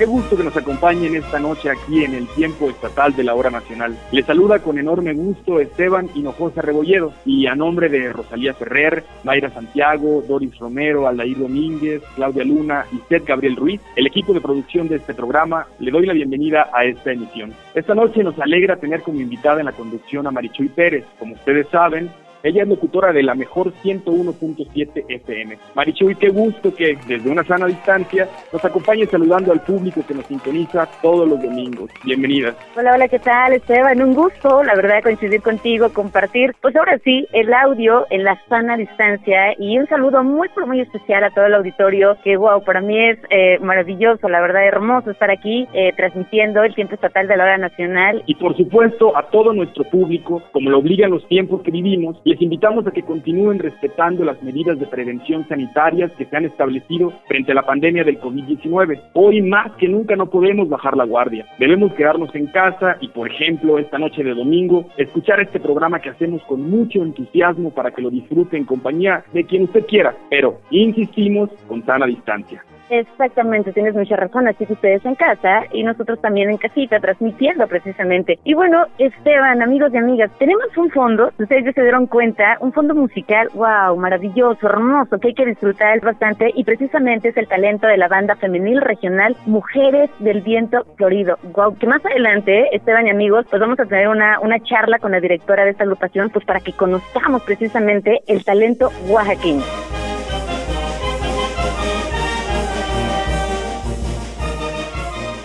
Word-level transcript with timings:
Qué 0.00 0.06
gusto 0.06 0.34
que 0.34 0.44
nos 0.44 0.56
acompañen 0.56 1.14
esta 1.14 1.38
noche 1.38 1.68
aquí 1.68 2.02
en 2.02 2.14
el 2.14 2.26
tiempo 2.28 2.70
estatal 2.70 3.14
de 3.14 3.22
la 3.22 3.34
hora 3.34 3.50
nacional. 3.50 3.98
Les 4.12 4.24
saluda 4.24 4.60
con 4.60 4.78
enorme 4.78 5.12
gusto 5.12 5.60
Esteban 5.60 6.08
Hinojosa 6.14 6.62
Rebolledo 6.62 7.12
y 7.26 7.46
a 7.46 7.54
nombre 7.54 7.90
de 7.90 8.10
Rosalía 8.10 8.54
Ferrer, 8.54 9.04
Mayra 9.24 9.50
Santiago, 9.50 10.24
Doris 10.26 10.56
Romero, 10.58 11.06
Aldair 11.06 11.36
Domínguez, 11.36 12.02
Claudia 12.16 12.44
Luna 12.44 12.86
y 12.90 12.96
Seth 13.10 13.26
Gabriel 13.26 13.56
Ruiz, 13.56 13.82
el 13.94 14.06
equipo 14.06 14.32
de 14.32 14.40
producción 14.40 14.88
de 14.88 14.96
este 14.96 15.12
programa, 15.12 15.66
le 15.80 15.90
doy 15.90 16.06
la 16.06 16.14
bienvenida 16.14 16.70
a 16.72 16.86
esta 16.86 17.12
emisión. 17.12 17.52
Esta 17.74 17.94
noche 17.94 18.24
nos 18.24 18.38
alegra 18.38 18.76
tener 18.76 19.02
como 19.02 19.20
invitada 19.20 19.60
en 19.60 19.66
la 19.66 19.72
conducción 19.72 20.26
a 20.26 20.30
Marichuy 20.30 20.70
Pérez. 20.70 21.04
Como 21.18 21.34
ustedes 21.34 21.68
saben, 21.68 22.10
ella 22.42 22.62
es 22.62 22.68
locutora 22.68 23.12
de 23.12 23.22
la 23.22 23.34
mejor 23.34 23.72
101.7 23.82 25.04
FM. 25.08 25.58
Marichuy, 25.74 26.14
qué 26.14 26.28
gusto 26.28 26.74
que 26.74 26.96
desde 27.06 27.30
una 27.30 27.44
sana 27.44 27.66
distancia 27.66 28.28
nos 28.52 28.64
acompañe 28.64 29.06
saludando 29.06 29.52
al 29.52 29.60
público 29.60 30.02
que 30.06 30.14
nos 30.14 30.26
sintoniza 30.26 30.88
todos 31.02 31.28
los 31.28 31.40
domingos. 31.42 31.90
Bienvenida. 32.04 32.54
Hola, 32.76 32.94
hola, 32.94 33.08
¿qué 33.08 33.18
tal 33.18 33.52
Esteban? 33.52 34.02
Un 34.02 34.14
gusto, 34.14 34.62
la 34.62 34.74
verdad, 34.74 35.02
coincidir 35.02 35.42
contigo, 35.42 35.92
compartir, 35.92 36.54
pues 36.60 36.74
ahora 36.76 36.98
sí, 37.04 37.26
el 37.32 37.52
audio 37.52 38.06
en 38.10 38.24
la 38.24 38.40
sana 38.48 38.76
distancia 38.76 39.54
y 39.58 39.78
un 39.78 39.86
saludo 39.86 40.22
muy, 40.24 40.48
muy 40.66 40.80
especial 40.80 41.24
a 41.24 41.30
todo 41.30 41.46
el 41.46 41.54
auditorio, 41.54 42.16
que 42.24 42.36
wow, 42.36 42.62
para 42.62 42.80
mí 42.80 42.98
es 42.98 43.18
eh, 43.30 43.58
maravilloso, 43.60 44.28
la 44.28 44.40
verdad, 44.40 44.64
hermoso 44.66 45.10
estar 45.10 45.30
aquí 45.30 45.66
eh, 45.72 45.92
transmitiendo 45.96 46.62
el 46.62 46.74
tiempo 46.74 46.94
estatal 46.94 47.28
de 47.28 47.36
la 47.36 47.44
hora 47.44 47.58
nacional. 47.58 48.22
Y 48.26 48.34
por 48.34 48.56
supuesto 48.56 49.16
a 49.16 49.24
todo 49.30 49.52
nuestro 49.52 49.84
público, 49.84 50.42
como 50.52 50.70
lo 50.70 50.78
obligan 50.78 51.10
los 51.10 51.26
tiempos 51.28 51.62
que 51.62 51.70
vivimos, 51.70 52.20
les 52.30 52.40
invitamos 52.40 52.86
a 52.86 52.92
que 52.92 53.02
continúen 53.02 53.58
respetando 53.58 54.24
las 54.24 54.40
medidas 54.40 54.78
de 54.78 54.86
prevención 54.86 55.48
sanitarias 55.48 56.12
que 56.12 56.26
se 56.26 56.36
han 56.36 56.44
establecido 56.44 57.12
frente 57.26 57.50
a 57.50 57.56
la 57.56 57.66
pandemia 57.66 58.04
del 58.04 58.20
COVID-19. 58.20 59.00
Hoy 59.14 59.42
más 59.42 59.72
que 59.72 59.88
nunca 59.88 60.14
no 60.14 60.30
podemos 60.30 60.68
bajar 60.68 60.96
la 60.96 61.06
guardia. 61.06 61.44
Debemos 61.58 61.92
quedarnos 61.94 62.32
en 62.36 62.46
casa 62.46 62.98
y, 63.00 63.08
por 63.08 63.28
ejemplo, 63.28 63.80
esta 63.80 63.98
noche 63.98 64.22
de 64.22 64.34
domingo, 64.34 64.86
escuchar 64.96 65.40
este 65.40 65.58
programa 65.58 65.98
que 65.98 66.10
hacemos 66.10 66.40
con 66.44 66.70
mucho 66.70 67.02
entusiasmo 67.02 67.70
para 67.70 67.90
que 67.90 68.02
lo 68.02 68.10
disfrute 68.10 68.56
en 68.56 68.64
compañía 68.64 69.24
de 69.32 69.42
quien 69.42 69.64
usted 69.64 69.84
quiera, 69.86 70.14
pero 70.30 70.60
insistimos 70.70 71.50
con 71.66 71.84
sana 71.84 72.06
distancia. 72.06 72.62
Exactamente, 72.90 73.72
tienes 73.72 73.94
mucha 73.94 74.16
razón, 74.16 74.48
así 74.48 74.66
que 74.66 74.72
ustedes 74.72 75.04
en 75.04 75.14
casa 75.14 75.62
y 75.72 75.84
nosotros 75.84 76.20
también 76.20 76.50
en 76.50 76.56
casita, 76.56 76.98
transmitiendo 76.98 77.68
precisamente. 77.68 78.40
Y 78.42 78.54
bueno, 78.54 78.84
Esteban, 78.98 79.62
amigos 79.62 79.94
y 79.94 79.98
amigas, 79.98 80.30
tenemos 80.38 80.76
un 80.76 80.90
fondo, 80.90 81.30
ustedes 81.38 81.66
ya 81.66 81.72
se 81.72 81.82
dieron 81.82 82.06
cuenta, 82.06 82.58
un 82.60 82.72
fondo 82.72 82.94
musical, 82.96 83.48
wow, 83.54 83.96
maravilloso, 83.96 84.66
hermoso, 84.66 85.18
que 85.18 85.28
hay 85.28 85.34
que 85.34 85.46
disfrutar 85.46 86.00
bastante 86.00 86.50
y 86.52 86.64
precisamente 86.64 87.28
es 87.28 87.36
el 87.36 87.46
talento 87.46 87.86
de 87.86 87.96
la 87.96 88.08
banda 88.08 88.34
femenil 88.34 88.80
regional 88.80 89.36
Mujeres 89.46 90.10
del 90.18 90.40
Viento 90.42 90.84
Florido. 90.96 91.38
Wow, 91.54 91.78
que 91.78 91.86
más 91.86 92.04
adelante, 92.04 92.74
Esteban 92.74 93.06
y 93.06 93.10
amigos, 93.10 93.46
pues 93.48 93.60
vamos 93.60 93.78
a 93.78 93.86
tener 93.86 94.08
una, 94.08 94.40
una 94.40 94.58
charla 94.60 94.98
con 94.98 95.12
la 95.12 95.20
directora 95.20 95.64
de 95.64 95.70
esta 95.70 95.84
agrupación, 95.84 96.30
pues 96.30 96.44
para 96.44 96.58
que 96.58 96.72
conozcamos 96.72 97.42
precisamente 97.44 98.20
el 98.26 98.44
talento 98.44 98.90
oaxaqueño. 99.08 99.62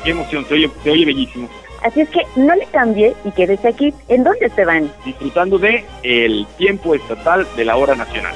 Qué 0.05 0.11
emoción, 0.11 0.45
se 0.45 0.53
oye, 0.53 0.69
se 0.83 0.91
oye 0.91 1.03
bellísimo. 1.03 1.49
Así 1.81 2.01
es 2.01 2.09
que 2.09 2.21
no 2.35 2.53
le 2.55 2.67
cambie 2.67 3.15
y 3.25 3.31
quédese 3.31 3.67
aquí. 3.67 3.91
¿En 4.07 4.23
dónde 4.23 4.51
se 4.51 4.63
van? 4.63 4.91
Disfrutando 5.03 5.57
de 5.57 5.83
el 6.03 6.45
tiempo 6.59 6.93
estatal 6.93 7.47
de 7.55 7.65
la 7.65 7.75
hora 7.75 7.95
nacional. 7.95 8.35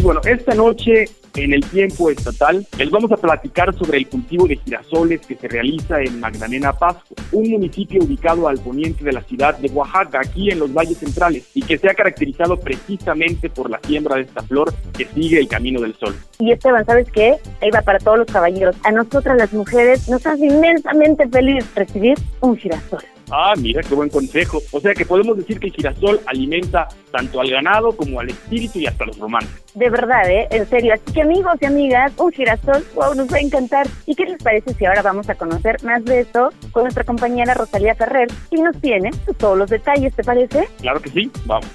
Bueno, 0.00 0.22
esta 0.24 0.54
noche 0.54 1.04
en 1.36 1.52
el 1.52 1.64
tiempo 1.64 2.10
estatal 2.10 2.66
les 2.78 2.90
vamos 2.90 3.10
a 3.12 3.16
platicar 3.16 3.74
sobre 3.74 3.98
el 3.98 4.08
cultivo 4.08 4.46
de 4.46 4.56
girasoles 4.56 5.26
que 5.26 5.34
se 5.34 5.48
realiza 5.48 6.00
en 6.00 6.20
Magdalena 6.20 6.72
Pasco, 6.72 7.14
un 7.32 7.50
municipio 7.50 8.02
ubicado 8.02 8.48
al 8.48 8.58
poniente 8.58 9.04
de 9.04 9.12
la 9.12 9.22
ciudad 9.22 9.56
de 9.58 9.68
Oaxaca, 9.70 10.20
aquí 10.20 10.50
en 10.50 10.58
los 10.58 10.72
valles 10.72 10.98
centrales, 10.98 11.48
y 11.54 11.62
que 11.62 11.78
se 11.78 11.88
ha 11.88 11.94
caracterizado 11.94 12.58
precisamente 12.58 13.48
por 13.48 13.70
la 13.70 13.80
siembra 13.86 14.16
de 14.16 14.22
esta 14.22 14.42
flor 14.42 14.72
que 14.96 15.06
sigue 15.06 15.38
el 15.38 15.48
camino 15.48 15.80
del 15.80 15.94
sol. 15.94 16.14
Y 16.38 16.52
Esteban, 16.52 16.84
¿sabes 16.84 17.10
qué? 17.10 17.36
Ahí 17.60 17.70
va 17.70 17.82
para 17.82 17.98
todos 17.98 18.18
los 18.18 18.26
caballeros. 18.26 18.76
A 18.84 18.92
nosotras 18.92 19.36
las 19.36 19.52
mujeres 19.52 20.08
nos 20.08 20.26
hace 20.26 20.46
inmensamente 20.46 21.28
feliz 21.28 21.64
recibir 21.74 22.18
un 22.40 22.56
girasol. 22.56 23.02
Ah, 23.34 23.54
mira, 23.56 23.80
qué 23.82 23.94
buen 23.94 24.10
consejo. 24.10 24.60
O 24.72 24.80
sea 24.80 24.92
que 24.92 25.06
podemos 25.06 25.38
decir 25.38 25.58
que 25.58 25.68
el 25.68 25.72
girasol 25.72 26.20
alimenta 26.26 26.86
tanto 27.10 27.40
al 27.40 27.50
ganado 27.50 27.96
como 27.96 28.20
al 28.20 28.28
espíritu 28.28 28.78
y 28.78 28.86
hasta 28.86 29.06
los 29.06 29.18
romanos. 29.18 29.48
De 29.74 29.88
verdad, 29.88 30.30
¿eh? 30.30 30.46
En 30.50 30.68
serio. 30.68 30.92
Así 30.92 31.14
que 31.14 31.22
amigos 31.22 31.54
y 31.62 31.64
amigas, 31.64 32.12
un 32.18 32.30
girasol, 32.30 32.84
wow, 32.94 33.14
nos 33.14 33.32
va 33.32 33.38
a 33.38 33.40
encantar. 33.40 33.86
¿Y 34.04 34.14
qué 34.14 34.24
les 34.24 34.42
parece 34.42 34.74
si 34.74 34.84
ahora 34.84 35.00
vamos 35.00 35.30
a 35.30 35.34
conocer 35.34 35.82
más 35.82 36.04
de 36.04 36.20
esto 36.20 36.50
con 36.72 36.82
nuestra 36.82 37.04
compañera 37.04 37.54
Rosalía 37.54 37.94
Ferrer, 37.94 38.28
y 38.50 38.60
nos 38.60 38.78
tiene 38.80 39.10
todos 39.38 39.56
los 39.56 39.70
detalles, 39.70 40.14
¿te 40.14 40.22
parece? 40.22 40.68
Claro 40.80 41.00
que 41.00 41.10
sí, 41.10 41.30
vamos. 41.46 41.66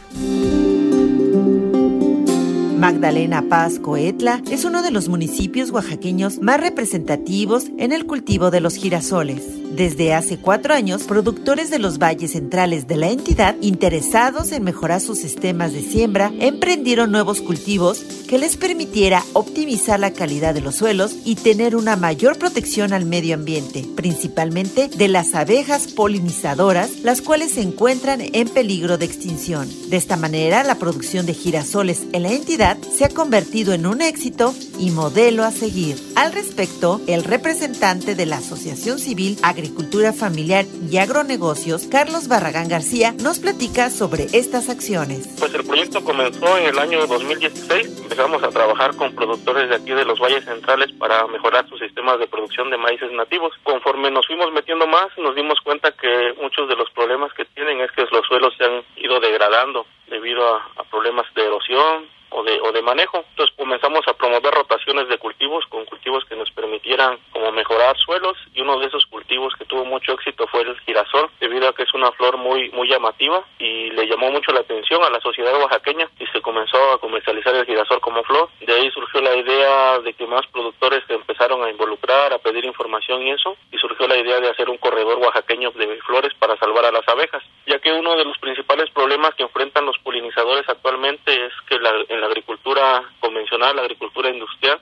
Magdalena 2.78 3.44
Paz 3.50 3.79
Coetla 3.79 4.41
es 4.51 4.63
uno 4.63 4.84
de 4.84 4.91
los 4.91 5.09
municipios 5.09 5.72
oaxaqueños 5.72 6.40
más 6.40 6.62
representativos 6.62 7.66
en 7.79 7.91
el 7.91 8.06
cultivo 8.06 8.51
de 8.51 8.62
los 8.62 8.75
girasoles. 8.75 9.66
Desde 9.72 10.13
hace 10.13 10.38
cuatro 10.38 10.73
años, 10.73 11.03
productores 11.03 11.69
de 11.69 11.78
los 11.78 12.00
valles 12.00 12.31
centrales 12.31 12.88
de 12.88 12.95
la 12.95 13.09
entidad, 13.09 13.55
interesados 13.61 14.51
en 14.51 14.63
mejorar 14.63 15.01
sus 15.01 15.19
sistemas 15.19 15.73
de 15.73 15.81
siembra, 15.81 16.31
emprendieron 16.39 17.11
nuevos 17.11 17.41
cultivos 17.41 18.03
que 18.28 18.38
les 18.38 18.57
permitiera 18.57 19.23
optimizar 19.33 20.00
la 20.00 20.11
calidad 20.11 20.53
de 20.53 20.61
los 20.61 20.75
suelos 20.75 21.16
y 21.25 21.35
tener 21.35 21.75
una 21.75 21.95
mayor 21.95 22.38
protección 22.38 22.91
al 22.91 23.05
medio 23.05 23.35
ambiente, 23.35 23.85
principalmente 23.95 24.89
de 24.89 25.07
las 25.07 25.35
abejas 25.35 25.88
polinizadoras, 25.88 26.99
las 27.03 27.22
cuales 27.22 27.53
se 27.53 27.61
encuentran 27.61 28.22
en 28.22 28.49
peligro 28.49 28.97
de 28.97 29.05
extinción. 29.05 29.69
De 29.89 29.97
esta 29.97 30.17
manera, 30.17 30.63
la 30.63 30.75
producción 30.75 31.25
de 31.25 31.34
girasoles 31.34 32.03
en 32.13 32.23
la 32.23 32.34
entidad 32.34 32.78
se 32.95 33.05
ha 33.05 33.09
convertido 33.09 33.73
en 33.73 33.85
un 33.85 34.01
éxito 34.01 34.53
y 34.79 34.91
modelo 34.91 35.44
a 35.44 35.51
seguir. 35.51 35.97
Al 36.16 36.34
respecto, 36.34 37.01
el 37.07 37.23
representante 37.23 38.16
de 38.16 38.25
la 38.25 38.38
Asociación 38.38 38.99
Civil 38.99 39.38
Agricultura 39.57 40.13
Familiar 40.13 40.66
y 40.88 40.97
Agronegocios, 40.97 41.88
Carlos 41.88 42.28
Barragán 42.28 42.69
García, 42.69 43.13
nos 43.19 43.40
platica 43.40 43.90
sobre 43.90 44.25
estas 44.38 44.69
acciones. 44.69 45.35
Pues 45.40 45.51
el 45.56 45.66
proyecto 45.66 46.03
comenzó 46.03 46.57
en 46.59 46.68
el 46.68 46.78
año 46.78 47.07
2016. 47.07 48.03
Empezamos 48.03 48.44
a 48.44 48.50
trabajar 48.50 48.96
con 48.96 49.16
productores 49.16 49.69
de 49.69 49.78
aquí 49.78 49.94
de 49.94 50.06
los 50.06 50.19
valles 50.19 50.46
centrales 50.46 50.91
para 51.00 51.25
mejorar 51.25 51.67
sus 51.69 51.79
sistemas 51.79 52.19
de 52.19 52.28
producción 52.28 52.69
de 52.69 52.78
maíces 52.78 53.12
nativos. 53.13 53.52
Conforme 53.64 54.11
nos 54.11 54.28
fuimos 54.28 54.52
metiendo 54.53 54.85
más, 54.85 55.08
nos 55.17 55.35
dimos 55.35 55.59
cuenta 55.64 55.91
que 55.91 56.35
muchos 56.40 56.70
de 56.70 56.76
los 56.76 56.91
problemas 56.91 57.34
que 57.34 57.46
tienen 57.46 57.82
es 57.82 57.91
que 57.93 58.05
los 58.11 58.28
suelos 58.28 58.53
se 58.59 58.64
han 58.64 58.84
ido 58.97 59.20
degradando 59.20 59.87
debido 60.08 60.53
a, 60.53 60.70
a 60.76 60.84
problemas 60.84 61.26
de 61.34 61.41
erosión, 61.43 62.05
o 62.29 62.44
de, 62.44 62.59
o 62.62 62.72
de 62.72 62.82
manejo. 62.82 63.24
Entonces 63.29 63.56
comenzamos 63.56 64.02
a 64.08 64.14
promover 64.14 64.53
rotaciones 64.53 65.08
de 65.08 65.18
cultivos 65.18 65.66
con 65.68 65.85
cultivos 65.85 66.26
que 66.26 66.35
nos 66.35 66.52
permitieran 66.52 67.18
como 67.32 67.52
mejorar 67.52 67.97
suelos 67.97 68.38
y 68.53 68.62
uno 68.62 68.79
de 68.79 68.88
esos 68.88 69.06
cultivos 69.08 69.53
que 69.58 69.66
tuvo 69.66 69.85
mucho 69.85 70.14
éxito 70.14 70.47
fue 70.47 70.62
el 70.62 70.79
girasol 70.82 71.29
debido 71.40 71.68
a 71.68 71.74
que 71.74 71.84
es 71.84 71.94
una 71.94 72.12
flor 72.12 72.38
muy 72.38 72.70
muy 72.72 72.88
llamativa 72.90 73.44
y 73.59 73.90
le 73.91 74.08
llamó 74.08 74.32
mucho 74.32 74.52
la 74.52 74.62
atención 74.62 75.03
a 75.03 75.09
la 75.09 75.20
sociedad 75.22 75.59
oaxaqueña 75.59 76.09
y 76.20 76.26
se 76.28 76.41
comenzó 76.41 76.78
a 76.91 77.00
comercializar 77.00 77.56
el 77.56 77.66
girasol 77.66 78.00
como 78.02 78.24
flor. 78.24 78.50
De 78.59 78.73
ahí 78.73 78.90
surgió 78.91 79.22
la 79.22 79.35
idea 79.35 80.00
de 80.00 80.14
que 80.14 80.28
más 80.28 80.46
productores 80.47 81.03
se 81.08 81.14
empezaron 81.14 81.64
a 81.64 81.70
involucrar, 81.70 82.34
a 82.34 82.40
pedir 82.40 82.66
información 82.66 83.22
y 83.22 83.32
eso 83.32 83.56
y 83.72 83.78
surgió 83.78 84.08
la 84.08 84.18
idea 84.18 84.40
de 84.40 84.50
hacer 84.50 84.70
un 84.70 84.78
corredor 84.78 85.18
oaxaqueño 85.18 85.72
de 85.72 85.97
flores 86.02 86.34
para 86.40 86.58
salvar 86.58 86.85
a 86.85 86.91
las 86.91 87.08
abejas, 87.08 87.44
ya 87.66 87.80
que 87.80 87.91
uno 87.91 88.16
de 88.16 88.26
los 88.26 88.36
principales 88.78 88.91
problemas 88.94 89.35
que 89.35 89.44
enfrentan 89.44 89.85
los 89.85 89.97
polinizadores 90.00 90.68
actualmente 90.68 91.32
es 91.34 91.53
que 91.68 91.79
la, 91.79 91.91
en 92.09 92.22
la 92.22 92.28
agricultura 92.28 93.03
convencional, 93.20 93.76
la 93.76 93.82
agricultura 93.82 94.29
industrial, 94.29 94.79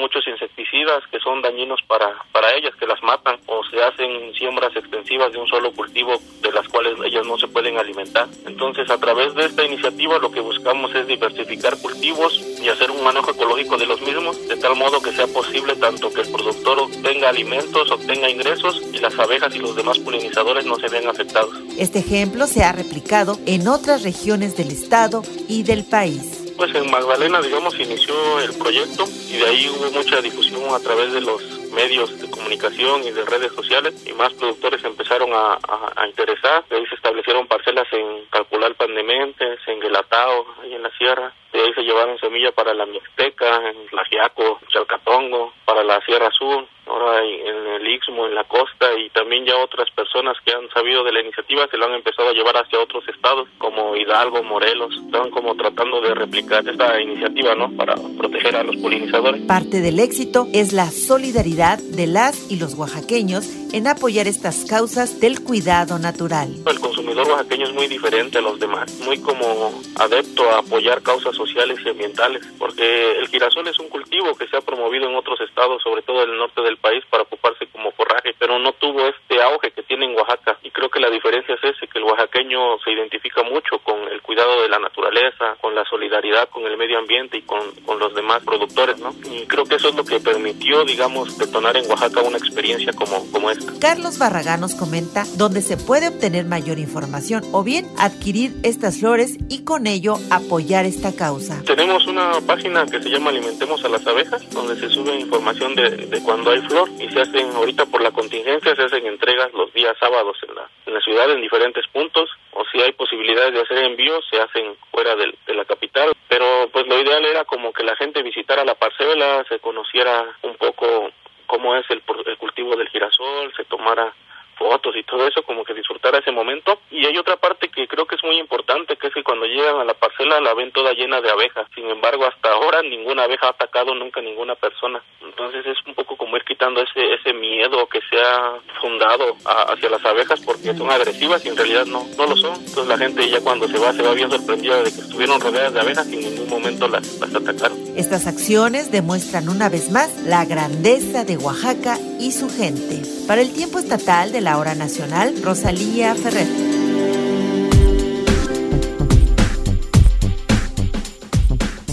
muchos 0.00 0.26
insecticidas 0.26 1.02
que 1.10 1.20
son 1.20 1.42
dañinos 1.42 1.80
para, 1.86 2.14
para 2.32 2.54
ellas, 2.54 2.74
que 2.78 2.86
las 2.86 3.02
matan, 3.02 3.38
o 3.46 3.62
se 3.64 3.82
hacen 3.82 4.34
siembras 4.34 4.74
extensivas 4.74 5.32
de 5.32 5.38
un 5.38 5.46
solo 5.46 5.72
cultivo 5.72 6.18
de 6.42 6.52
las 6.52 6.66
cuales 6.68 6.94
ellas 7.04 7.26
no 7.26 7.38
se 7.38 7.48
pueden 7.48 7.78
alimentar. 7.78 8.26
Entonces, 8.46 8.90
a 8.90 8.98
través 8.98 9.34
de 9.34 9.46
esta 9.46 9.64
iniciativa 9.64 10.18
lo 10.18 10.30
que 10.30 10.40
buscamos 10.40 10.94
es 10.94 11.06
diversificar 11.06 11.76
cultivos 11.80 12.40
y 12.60 12.68
hacer 12.68 12.90
un 12.90 13.04
manejo 13.04 13.30
ecológico 13.30 13.76
de 13.76 13.86
los 13.86 14.00
mismos, 14.00 14.48
de 14.48 14.56
tal 14.56 14.76
modo 14.76 15.00
que 15.00 15.12
sea 15.12 15.26
posible 15.26 15.76
tanto 15.76 16.12
que 16.12 16.22
el 16.22 16.32
productor 16.32 16.78
obtenga 16.80 17.28
alimentos, 17.28 17.90
obtenga 17.90 18.30
ingresos 18.30 18.82
y 18.92 18.98
las 18.98 19.18
abejas 19.18 19.54
y 19.54 19.58
los 19.58 19.76
demás 19.76 19.98
polinizadores 19.98 20.64
no 20.64 20.76
se 20.76 20.88
vean 20.88 21.08
afectados. 21.08 21.54
Este 21.78 22.00
ejemplo 22.00 22.46
se 22.46 22.64
ha 22.64 22.72
replicado 22.72 23.38
en 23.46 23.68
otras 23.68 24.02
regiones 24.02 24.56
del 24.56 24.70
estado 24.70 25.22
y 25.48 25.62
del 25.62 25.84
país. 25.84 26.49
Pues 26.60 26.74
en 26.74 26.90
Magdalena, 26.90 27.40
digamos, 27.40 27.80
inició 27.80 28.38
el 28.38 28.52
proyecto 28.58 29.04
y 29.30 29.38
de 29.38 29.46
ahí 29.46 29.66
hubo 29.70 29.90
mucha 29.92 30.20
difusión 30.20 30.62
a 30.74 30.78
través 30.78 31.10
de 31.10 31.22
los 31.22 31.42
medios 31.70 32.20
de 32.20 32.30
comunicación 32.30 33.02
y 33.02 33.12
de 33.12 33.24
redes 33.24 33.50
sociales 33.52 34.06
y 34.06 34.12
más 34.12 34.34
productores 34.34 34.84
empezaron 34.84 35.32
a, 35.32 35.54
a, 35.54 36.06
interesar. 36.06 36.62
De 36.68 36.76
ahí 36.76 36.84
se 36.84 36.96
establecieron 36.96 37.46
parcelas 37.46 37.86
en 37.92 38.26
Calcular 38.28 38.74
Pandementes, 38.74 39.58
en 39.68 39.80
Guelatao, 39.80 40.44
ahí 40.62 40.74
en 40.74 40.82
la 40.82 40.90
sierra. 40.98 41.32
De 41.60 41.66
ahí 41.66 41.74
se 41.74 41.82
llevaron 41.82 42.18
semilla 42.18 42.52
para 42.52 42.72
la 42.72 42.86
Mixteca, 42.86 43.68
en 43.68 43.86
Tlajiaco, 43.88 44.60
Chalcatongo, 44.72 45.52
para 45.66 45.84
la 45.84 46.00
Sierra 46.06 46.30
Sur, 46.30 46.66
ahora 46.86 47.22
en 47.22 47.66
el 47.66 47.86
Istmo, 47.86 48.26
en 48.26 48.34
la 48.34 48.44
costa 48.44 48.86
y 48.98 49.10
también 49.10 49.44
ya 49.44 49.58
otras 49.58 49.90
personas 49.90 50.38
que 50.42 50.54
han 50.54 50.70
sabido 50.70 51.04
de 51.04 51.12
la 51.12 51.20
iniciativa 51.20 51.68
se 51.70 51.76
lo 51.76 51.84
han 51.84 51.92
empezado 51.92 52.30
a 52.30 52.32
llevar 52.32 52.56
hacia 52.56 52.80
otros 52.80 53.06
estados 53.08 53.46
como 53.58 53.94
Hidalgo, 53.94 54.42
Morelos. 54.42 54.94
Están 55.04 55.30
como 55.30 55.54
tratando 55.54 56.00
de 56.00 56.14
replicar 56.14 56.66
esta 56.66 56.98
iniciativa, 56.98 57.54
¿no? 57.54 57.70
Para 57.76 57.94
proteger 58.16 58.56
a 58.56 58.62
los 58.62 58.76
polinizadores. 58.76 59.42
Parte 59.42 59.80
del 59.80 60.00
éxito 60.00 60.46
es 60.54 60.72
la 60.72 60.86
solidaridad 60.86 61.78
de 61.78 62.06
las 62.06 62.50
y 62.50 62.58
los 62.58 62.72
oaxaqueños 62.74 63.44
en 63.72 63.86
apoyar 63.86 64.26
estas 64.26 64.64
causas 64.64 65.20
del 65.20 65.42
cuidado 65.42 65.98
natural. 65.98 66.48
El 66.66 66.80
consumidor 66.80 67.28
oaxaqueño 67.28 67.66
es 67.66 67.72
muy 67.72 67.86
diferente 67.86 68.38
a 68.38 68.40
los 68.40 68.58
demás, 68.58 68.92
muy 69.04 69.20
como 69.20 69.72
adepto 69.96 70.50
a 70.50 70.58
apoyar 70.58 71.02
causas 71.02 71.34
sociales 71.36 71.78
y 71.84 71.88
ambientales, 71.88 72.46
porque 72.58 73.18
el 73.18 73.28
girasol 73.28 73.68
es 73.68 73.78
un 73.78 73.88
cultivo 73.88 74.34
que 74.34 74.48
se 74.48 74.56
ha 74.56 74.60
promovido 74.60 75.08
en 75.08 75.16
otros 75.16 75.40
estados, 75.40 75.82
sobre 75.82 76.02
todo 76.02 76.24
en 76.24 76.30
el 76.30 76.38
norte 76.38 76.62
del 76.62 76.76
país, 76.76 77.04
para 77.10 77.22
ocuparse 77.22 77.66
como 77.68 77.92
forraje, 77.92 78.34
pero 78.38 78.58
no 78.58 78.72
tuvo 78.72 79.06
este 79.06 79.42
auge 79.42 79.70
que 79.70 79.82
tiene 79.82 80.06
en 80.06 80.16
Oaxaca. 80.16 80.58
Y 80.62 80.70
creo 80.70 80.88
que 80.88 81.00
la 81.00 81.10
diferencia 81.10 81.54
es 81.54 81.76
ese, 81.76 81.86
que 81.86 81.98
el 81.98 82.04
oaxaqueño 82.04 82.78
se 82.84 82.92
identifica 82.92 83.42
mucho 83.42 83.78
con 83.78 84.08
el 84.08 84.20
cuidado 84.22 84.62
de 84.62 84.68
la 84.68 84.78
naturaleza, 84.78 85.56
con 85.60 85.74
la 85.74 85.84
solidaridad 85.84 86.48
con 86.48 86.64
el 86.64 86.76
medio 86.76 86.98
ambiente 86.98 87.38
y 87.38 87.42
con, 87.42 87.60
con 87.86 87.98
los 87.98 88.14
demás 88.14 88.42
productores, 88.44 88.98
¿no? 88.98 89.14
Y 89.30 89.46
creo 89.46 89.64
que 89.64 89.76
eso 89.76 89.88
es 89.88 89.94
lo 89.94 90.04
que 90.04 90.20
permitió, 90.20 90.84
digamos, 90.84 91.38
detonar 91.38 91.76
en 91.76 91.88
Oaxaca 91.88 92.20
una 92.20 92.38
experiencia 92.38 92.92
como, 92.92 93.30
como 93.30 93.50
esta. 93.50 93.59
Carlos 93.80 94.18
Barragán 94.18 94.60
nos 94.60 94.74
comenta 94.74 95.24
dónde 95.38 95.62
se 95.62 95.78
puede 95.78 96.08
obtener 96.08 96.44
mayor 96.44 96.78
información 96.78 97.42
o 97.52 97.64
bien 97.64 97.86
adquirir 97.98 98.52
estas 98.62 99.00
flores 99.00 99.38
y 99.48 99.64
con 99.64 99.86
ello 99.86 100.16
apoyar 100.30 100.84
esta 100.84 101.16
causa. 101.16 101.62
Tenemos 101.64 102.06
una 102.06 102.32
página 102.46 102.84
que 102.84 103.02
se 103.02 103.08
llama 103.08 103.30
Alimentemos 103.30 103.82
a 103.84 103.88
las 103.88 104.06
abejas, 104.06 104.48
donde 104.50 104.76
se 104.76 104.90
sube 104.90 105.18
información 105.18 105.74
de, 105.74 106.20
cuando 106.24 106.50
hay 106.50 106.60
flor 106.60 106.90
y 106.98 107.08
se 107.08 107.22
hacen 107.22 107.50
ahorita 107.52 107.86
por 107.86 108.02
la 108.02 108.10
contingencia, 108.10 108.76
se 108.76 108.82
hacen 108.82 109.06
entregas 109.06 109.52
los 109.54 109.72
días 109.72 109.96
sábados 109.98 110.36
en 110.46 110.54
la, 110.54 110.68
en 110.86 110.94
la 110.94 111.00
ciudad 111.00 111.30
en 111.30 111.40
diferentes 111.40 111.86
puntos 111.88 112.28
o 112.52 112.62
si 112.70 112.82
hay 112.82 112.92
posibilidades 112.92 113.54
de 113.54 113.62
hacer 113.62 113.78
envíos 113.78 114.24
se 114.30 114.40
hacen 114.40 114.76
fuera 114.90 115.16
de, 115.16 115.34
de 115.46 115.54
la 115.54 115.64
capital, 115.64 116.12
pero 116.28 116.68
pues 116.70 116.86
lo 116.86 117.00
ideal 117.00 117.24
era 117.24 117.44
como 117.44 117.72
que 117.72 117.82
la 117.82 117.96
gente 117.96 118.22
visitara 118.22 118.64
la 118.64 118.74
parcela, 118.74 119.44
se 119.48 119.58
conociera 119.58 120.36
un 120.42 120.56
poco 120.56 121.10
cómo 121.50 121.74
es 121.74 121.84
el, 121.90 122.00
el 122.26 122.38
cultivo 122.38 122.76
del 122.76 122.88
girasol, 122.88 123.52
se 123.56 123.64
tomara 123.64 124.14
fotos 124.60 124.94
y 124.94 125.02
todo 125.04 125.26
eso, 125.26 125.42
como 125.42 125.64
que 125.64 125.72
disfrutara 125.72 126.18
ese 126.18 126.30
momento. 126.30 126.80
Y 126.90 127.06
hay 127.06 127.16
otra 127.16 127.36
parte 127.36 127.70
que 127.70 127.88
creo 127.88 128.04
que 128.04 128.16
es 128.16 128.22
muy 128.22 128.38
importante, 128.38 128.96
que 128.96 129.06
es 129.06 129.14
que 129.14 129.24
cuando 129.24 129.46
llegan 129.46 129.80
a 129.80 129.84
la 129.84 129.94
parcela 129.94 130.38
la 130.40 130.52
ven 130.52 130.70
toda 130.70 130.92
llena 130.92 131.22
de 131.22 131.30
abejas. 131.30 131.66
Sin 131.74 131.88
embargo, 131.88 132.26
hasta 132.26 132.52
ahora 132.52 132.82
ninguna 132.82 133.24
abeja 133.24 133.46
ha 133.46 133.50
atacado 133.50 133.94
nunca 133.94 134.20
ninguna 134.20 134.54
persona. 134.54 135.02
Entonces 135.22 135.64
es 135.64 135.78
un 135.86 135.94
poco 135.94 136.16
como 136.16 136.36
ir 136.36 136.44
quitando 136.44 136.82
ese 136.82 137.14
ese 137.14 137.32
miedo 137.32 137.86
que 137.86 138.00
se 138.10 138.20
ha 138.20 138.54
fundado 138.80 139.36
a, 139.46 139.72
hacia 139.72 139.88
las 139.88 140.04
abejas 140.04 140.40
porque 140.40 140.74
son 140.74 140.90
agresivas 140.90 141.44
y 141.44 141.48
en 141.48 141.56
realidad 141.56 141.86
no, 141.86 142.04
no 142.18 142.26
lo 142.26 142.36
son. 142.36 142.54
Entonces 142.54 142.86
la 142.86 142.98
gente 142.98 143.28
ya 143.28 143.40
cuando 143.40 143.66
se 143.66 143.78
va 143.78 143.92
se 143.92 144.02
va 144.02 144.12
bien 144.12 144.30
sorprendida 144.30 144.82
de 144.82 144.92
que 144.92 145.00
estuvieron 145.00 145.40
rodeadas 145.40 145.72
de 145.72 145.80
abejas 145.80 146.06
y 146.08 146.16
en 146.16 146.34
ningún 146.34 146.48
momento 146.50 146.86
las, 146.86 147.18
las 147.18 147.34
atacaron. 147.34 147.78
Estas 147.96 148.26
acciones 148.26 148.90
demuestran 148.90 149.48
una 149.48 149.68
vez 149.68 149.90
más 149.90 150.22
la 150.24 150.44
grandeza 150.44 151.24
de 151.24 151.36
Oaxaca 151.36 151.98
y 152.18 152.32
su 152.32 152.48
gente. 152.50 153.02
Para 153.26 153.42
el 153.42 153.52
tiempo 153.52 153.78
estatal 153.78 154.32
de 154.32 154.40
la 154.40 154.49
hora 154.58 154.74
nacional, 154.74 155.34
Rosalía 155.42 156.14
Ferrer. 156.14 156.46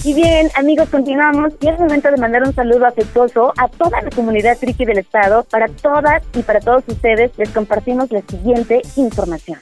Y 0.07 0.13
bien, 0.13 0.49
amigos, 0.55 0.87
continuamos. 0.89 1.51
Y 1.59 1.67
es 1.67 1.77
momento 1.77 2.09
de 2.09 2.15
mandar 2.15 2.43
un 2.43 2.55
saludo 2.55 2.85
afectuoso 2.85 3.51
a 3.57 3.67
toda 3.67 4.01
la 4.01 4.09
comunidad 4.09 4.57
triqui 4.57 4.85
del 4.85 4.99
Estado. 4.99 5.43
Para 5.43 5.67
todas 5.67 6.23
y 6.33 6.43
para 6.43 6.61
todos 6.61 6.83
ustedes, 6.87 7.31
les 7.37 7.49
compartimos 7.49 8.09
la 8.11 8.21
siguiente 8.21 8.81
información. 8.95 9.59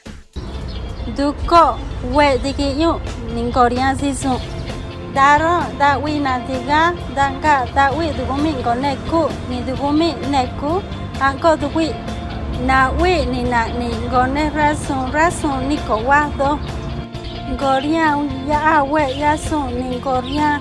Duko, 1.16 1.78
we 2.12 2.38
dikiyu, 2.38 3.00
ninkoria 3.34 3.96
sisu. 3.96 4.38
Daro, 5.14 5.66
da 5.78 5.98
danka, 7.14 7.64
da 7.74 7.90
wi 7.92 8.12
neku, 8.80 9.28
ni 9.48 9.62
dukumi 9.62 10.14
neku, 10.30 10.82
anko 11.20 11.56
dukui. 11.56 11.90
Na 12.64 12.90
wi 12.96 13.26
ni 13.26 13.42
na 13.44 13.68
ni 13.76 13.92
ngone 14.08 14.50
rasun, 14.50 15.12
rasun 15.12 15.68
ni 15.68 15.76
ko 15.84 16.00
wado. 16.06 16.58
Ngoria 17.52 18.16
ya 18.48 18.58
awe 18.80 19.02
ya 19.18 19.36
sun 19.36 19.74
ni 19.74 20.00
ngoria 20.00 20.60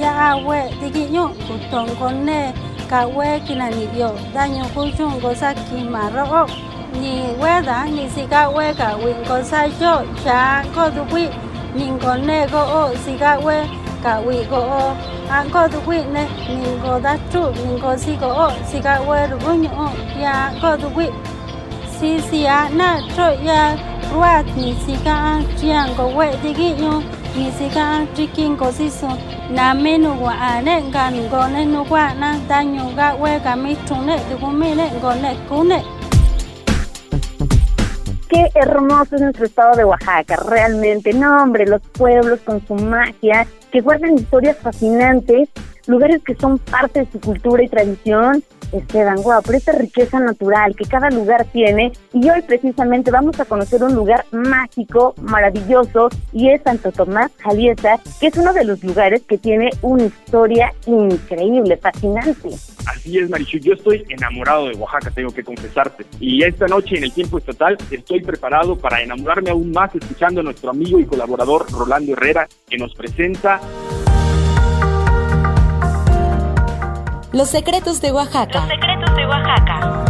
ya 0.00 0.32
awe 0.32 0.70
dikiyu, 0.80 1.28
kutong 1.46 1.94
kone 1.98 2.52
kawe 2.90 3.40
kina 3.46 3.70
ni 3.70 3.86
yo, 3.94 4.16
danyo 4.34 4.64
kuchung 4.74 5.20
ko 5.20 5.34
saki 5.34 5.84
maro 5.84 6.48
ni 6.96 7.36
weda 7.38 7.84
ni 7.84 8.08
sika 8.08 8.48
weka 8.48 8.96
winko 8.96 9.44
sa 9.44 9.68
yo 9.68 10.02
cha 10.24 10.64
ko 10.74 10.90
du 10.90 11.04
wi 11.12 11.28
nin 11.76 11.98
ko 12.00 12.16
ne 12.16 12.46
go 12.48 12.58
o 12.58 12.94
sika 13.04 13.38
we 13.44 13.62
cả 14.02 14.20
vị 14.20 14.44
có 14.50 14.94
ăn 15.28 15.48
có 15.52 15.68
tu 15.68 15.80
vị 15.80 16.02
này? 16.12 16.26
Mình 16.48 16.78
có 16.86 17.00
đã 17.02 17.16
trụ, 17.32 17.42
mình 17.42 17.78
có 17.82 17.96
si 17.96 18.12
có 18.20 18.50
si 18.72 18.78
cả 18.82 19.00
quê 19.06 19.26
được 19.26 19.38
bao 19.46 19.54
nhiêu 19.54 19.70
ya 20.22 20.52
có 20.62 20.76
tu 20.76 20.88
vị 20.88 21.08
xí 22.00 22.20
si 22.20 22.44
à 22.44 22.70
na 22.72 23.00
cho 23.16 23.34
ya 23.46 23.76
ruat 24.12 24.46
ni 24.56 24.74
si 24.86 24.92
cả 25.04 25.40
chiang 25.62 25.88
có 25.96 26.10
quê 26.14 26.34
thì 26.42 26.54
cái 26.54 26.74
nhau 26.80 27.02
ni 27.36 27.50
xí 27.58 27.64
cả 27.74 28.06
chicken 28.16 28.56
có 28.56 28.72
si 28.72 28.90
so 28.90 29.08
na 29.48 29.74
mê 29.74 29.98
nu 29.98 30.14
qua 30.20 30.34
à 30.34 30.60
nè 30.60 30.80
gần 30.92 31.16
nu 31.16 31.22
có 31.30 31.48
nè 31.54 31.64
nu 31.64 31.84
qua 31.88 32.14
na 32.20 32.36
ta 32.48 32.62
nhiều 32.62 32.84
cả 32.96 33.16
quê 33.20 33.38
cả 33.38 33.56
mấy 33.56 33.76
chúng 33.88 34.06
nè 34.06 34.18
được 34.30 34.36
có 34.42 34.48
mấy 34.48 34.74
nè 34.74 34.90
có 35.02 35.14
nè 35.22 35.34
cố 35.50 35.64
nè. 35.64 35.80
Qué 38.28 38.50
hermoso 38.54 39.16
es 39.16 39.22
nuestro 39.22 39.46
estado 39.46 39.76
de 39.76 39.84
Oaxaca, 39.84 40.36
realmente. 40.36 41.14
No, 41.14 41.42
hombre, 41.42 41.66
los 41.66 41.80
pueblos 41.80 42.40
con 42.44 42.66
su 42.66 42.74
magia, 42.74 43.46
que 43.72 43.80
guardan 43.80 44.18
historias 44.18 44.56
fascinantes, 44.58 45.48
lugares 45.88 46.22
que 46.22 46.34
son 46.36 46.58
parte 46.58 47.00
de 47.00 47.10
su 47.10 47.20
cultura 47.20 47.62
y 47.62 47.68
tradición. 47.68 48.44
Esteban, 48.72 49.22
guau, 49.22 49.42
por 49.42 49.54
esta 49.54 49.72
riqueza 49.72 50.20
natural 50.20 50.76
que 50.76 50.84
cada 50.84 51.08
lugar 51.08 51.46
tiene. 51.52 51.90
Y 52.12 52.28
hoy 52.28 52.42
precisamente 52.42 53.10
vamos 53.10 53.40
a 53.40 53.46
conocer 53.46 53.82
un 53.82 53.94
lugar 53.94 54.26
mágico, 54.30 55.14
maravilloso, 55.22 56.10
y 56.32 56.50
es 56.50 56.62
Santo 56.62 56.92
Tomás 56.92 57.32
Jaliesa, 57.38 57.98
que 58.20 58.26
es 58.26 58.36
uno 58.36 58.52
de 58.52 58.64
los 58.64 58.84
lugares 58.84 59.22
que 59.22 59.38
tiene 59.38 59.70
una 59.80 60.04
historia 60.04 60.72
increíble, 60.86 61.78
fascinante. 61.78 62.50
Así 62.86 63.18
es, 63.18 63.30
Marichu, 63.30 63.58
yo 63.58 63.72
estoy 63.72 64.04
enamorado 64.08 64.68
de 64.68 64.74
Oaxaca, 64.74 65.10
tengo 65.10 65.30
que 65.30 65.42
confesarte. 65.42 66.04
Y 66.20 66.42
esta 66.42 66.66
noche 66.66 66.96
en 66.96 67.04
el 67.04 67.12
tiempo 67.12 67.38
estatal 67.38 67.78
estoy 67.90 68.20
preparado 68.20 68.76
para 68.76 69.02
enamorarme 69.02 69.50
aún 69.50 69.72
más 69.72 69.94
escuchando 69.94 70.40
a 70.40 70.44
nuestro 70.44 70.70
amigo 70.70 70.98
y 70.98 71.06
colaborador 71.06 71.70
Rolando 71.72 72.12
Herrera, 72.12 72.46
que 72.68 72.76
nos 72.76 72.94
presenta 72.94 73.60
Los 77.30 77.50
secretos 77.50 78.00
de 78.00 78.10
Oaxaca. 78.10 78.60
Los 78.60 78.68
secretos 78.68 79.14
de 79.14 79.26
Oaxaca. 79.26 80.04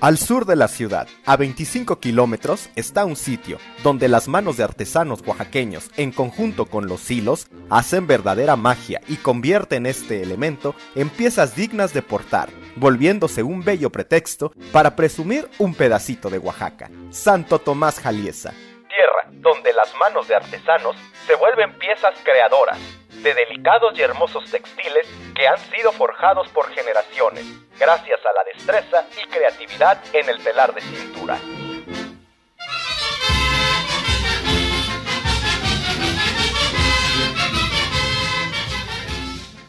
Al 0.00 0.16
sur 0.16 0.46
de 0.46 0.56
la 0.56 0.68
ciudad, 0.68 1.08
a 1.26 1.36
25 1.36 2.00
kilómetros, 2.00 2.70
está 2.74 3.04
un 3.04 3.16
sitio 3.16 3.58
donde 3.82 4.08
las 4.08 4.26
manos 4.26 4.56
de 4.56 4.64
artesanos 4.64 5.22
oaxaqueños, 5.26 5.90
en 5.98 6.10
conjunto 6.10 6.66
con 6.66 6.86
los 6.86 7.10
hilos, 7.10 7.48
hacen 7.68 8.06
verdadera 8.06 8.56
magia 8.56 9.02
y 9.08 9.16
convierten 9.16 9.84
este 9.84 10.22
elemento 10.22 10.74
en 10.94 11.10
piezas 11.10 11.54
dignas 11.54 11.92
de 11.92 12.00
portar, 12.00 12.48
volviéndose 12.76 13.42
un 13.42 13.62
bello 13.62 13.90
pretexto 13.90 14.52
para 14.72 14.96
presumir 14.96 15.50
un 15.58 15.74
pedacito 15.74 16.30
de 16.30 16.38
Oaxaca. 16.38 16.90
Santo 17.10 17.58
Tomás 17.58 18.00
Jaliesa. 18.00 18.54
Donde 19.44 19.74
las 19.74 19.94
manos 19.96 20.26
de 20.26 20.34
artesanos 20.34 20.96
se 21.26 21.34
vuelven 21.34 21.78
piezas 21.78 22.14
creadoras 22.24 22.78
de 23.10 23.34
delicados 23.34 23.96
y 23.98 24.00
hermosos 24.00 24.50
textiles 24.50 25.06
que 25.36 25.46
han 25.46 25.58
sido 25.70 25.92
forjados 25.92 26.48
por 26.48 26.68
generaciones, 26.72 27.44
gracias 27.78 28.20
a 28.24 28.32
la 28.32 28.44
destreza 28.54 29.06
y 29.22 29.28
creatividad 29.28 30.02
en 30.14 30.30
el 30.30 30.42
telar 30.42 30.72
de 30.72 30.80
cintura. 30.80 31.38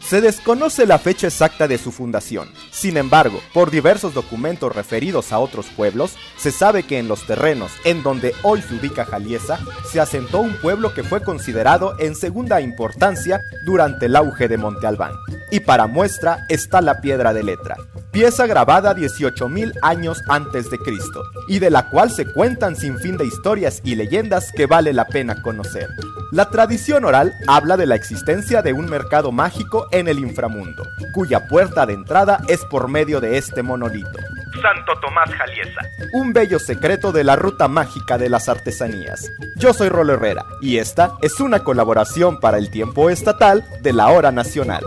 Se 0.07 0.21
desconoce 0.21 0.85
la 0.85 1.00
fecha 1.00 1.25
exacta 1.25 1.67
de 1.67 1.79
su 1.79 1.91
fundación. 1.91 2.47
Sin 2.69 2.95
embargo, 2.95 3.41
por 3.55 3.71
diversos 3.71 4.13
documentos 4.13 4.75
referidos 4.75 5.31
a 5.31 5.39
otros 5.39 5.65
pueblos, 5.75 6.15
se 6.38 6.51
sabe 6.51 6.83
que 6.83 7.00
en 7.00 7.07
los 7.07 7.25
terrenos 7.25 7.71
en 7.85 8.03
donde 8.03 8.35
hoy 8.43 8.62
se 8.62 8.75
ubica 8.75 9.03
Jaliesa, 9.03 9.57
se 9.91 10.00
asentó 10.00 10.41
un 10.41 10.53
pueblo 10.62 10.93
que 10.93 11.03
fue 11.03 11.24
considerado 11.24 11.95
en 11.97 12.13
segunda 12.13 12.62
importancia 12.62 13.41
durante 13.65 14.05
el 14.05 14.15
auge 14.15 14.47
de 14.47 14.59
Monte 14.59 14.85
Albán. 14.85 15.13
Y 15.50 15.62
para 15.62 15.88
muestra 15.88 16.45
está 16.50 16.81
la 16.81 17.01
piedra 17.01 17.33
de 17.33 17.41
letra, 17.41 17.75
pieza 18.12 18.45
grabada 18.45 18.95
18.000 18.95 19.74
años 19.81 20.21
antes 20.27 20.69
de 20.69 20.77
Cristo, 20.77 21.24
y 21.47 21.57
de 21.57 21.71
la 21.71 21.89
cual 21.89 22.12
se 22.12 22.31
cuentan 22.31 22.75
sin 22.75 23.00
fin 23.00 23.17
de 23.17 23.25
historias 23.25 23.81
y 23.83 23.95
leyendas 23.95 24.51
que 24.51 24.67
vale 24.67 24.93
la 24.93 25.05
pena 25.05 25.41
conocer. 25.41 25.89
La 26.31 26.50
tradición 26.50 27.05
oral 27.05 27.33
habla 27.47 27.77
de 27.77 27.85
la 27.85 27.95
existencia 27.95 28.62
de 28.62 28.74
un 28.74 28.88
mercado 28.89 29.31
mágico 29.31 29.88
en 29.95 30.07
el 30.07 30.19
inframundo, 30.19 30.83
cuya 31.13 31.47
puerta 31.47 31.85
de 31.85 31.93
entrada 31.93 32.41
es 32.47 32.63
por 32.65 32.87
medio 32.87 33.21
de 33.21 33.37
este 33.37 33.63
monolito. 33.63 34.19
Santo 34.61 34.99
Tomás 35.01 35.29
Jaliesa. 35.31 35.81
Un 36.13 36.33
bello 36.33 36.59
secreto 36.59 37.11
de 37.11 37.23
la 37.23 37.35
ruta 37.35 37.67
mágica 37.67 38.17
de 38.17 38.29
las 38.29 38.49
artesanías. 38.49 39.29
Yo 39.57 39.73
soy 39.73 39.89
Rolo 39.89 40.13
Herrera 40.13 40.45
y 40.61 40.77
esta 40.77 41.13
es 41.21 41.39
una 41.39 41.63
colaboración 41.63 42.39
para 42.39 42.57
el 42.57 42.69
tiempo 42.69 43.09
estatal 43.09 43.63
de 43.81 43.93
la 43.93 44.07
hora 44.07 44.31
nacional. 44.31 44.83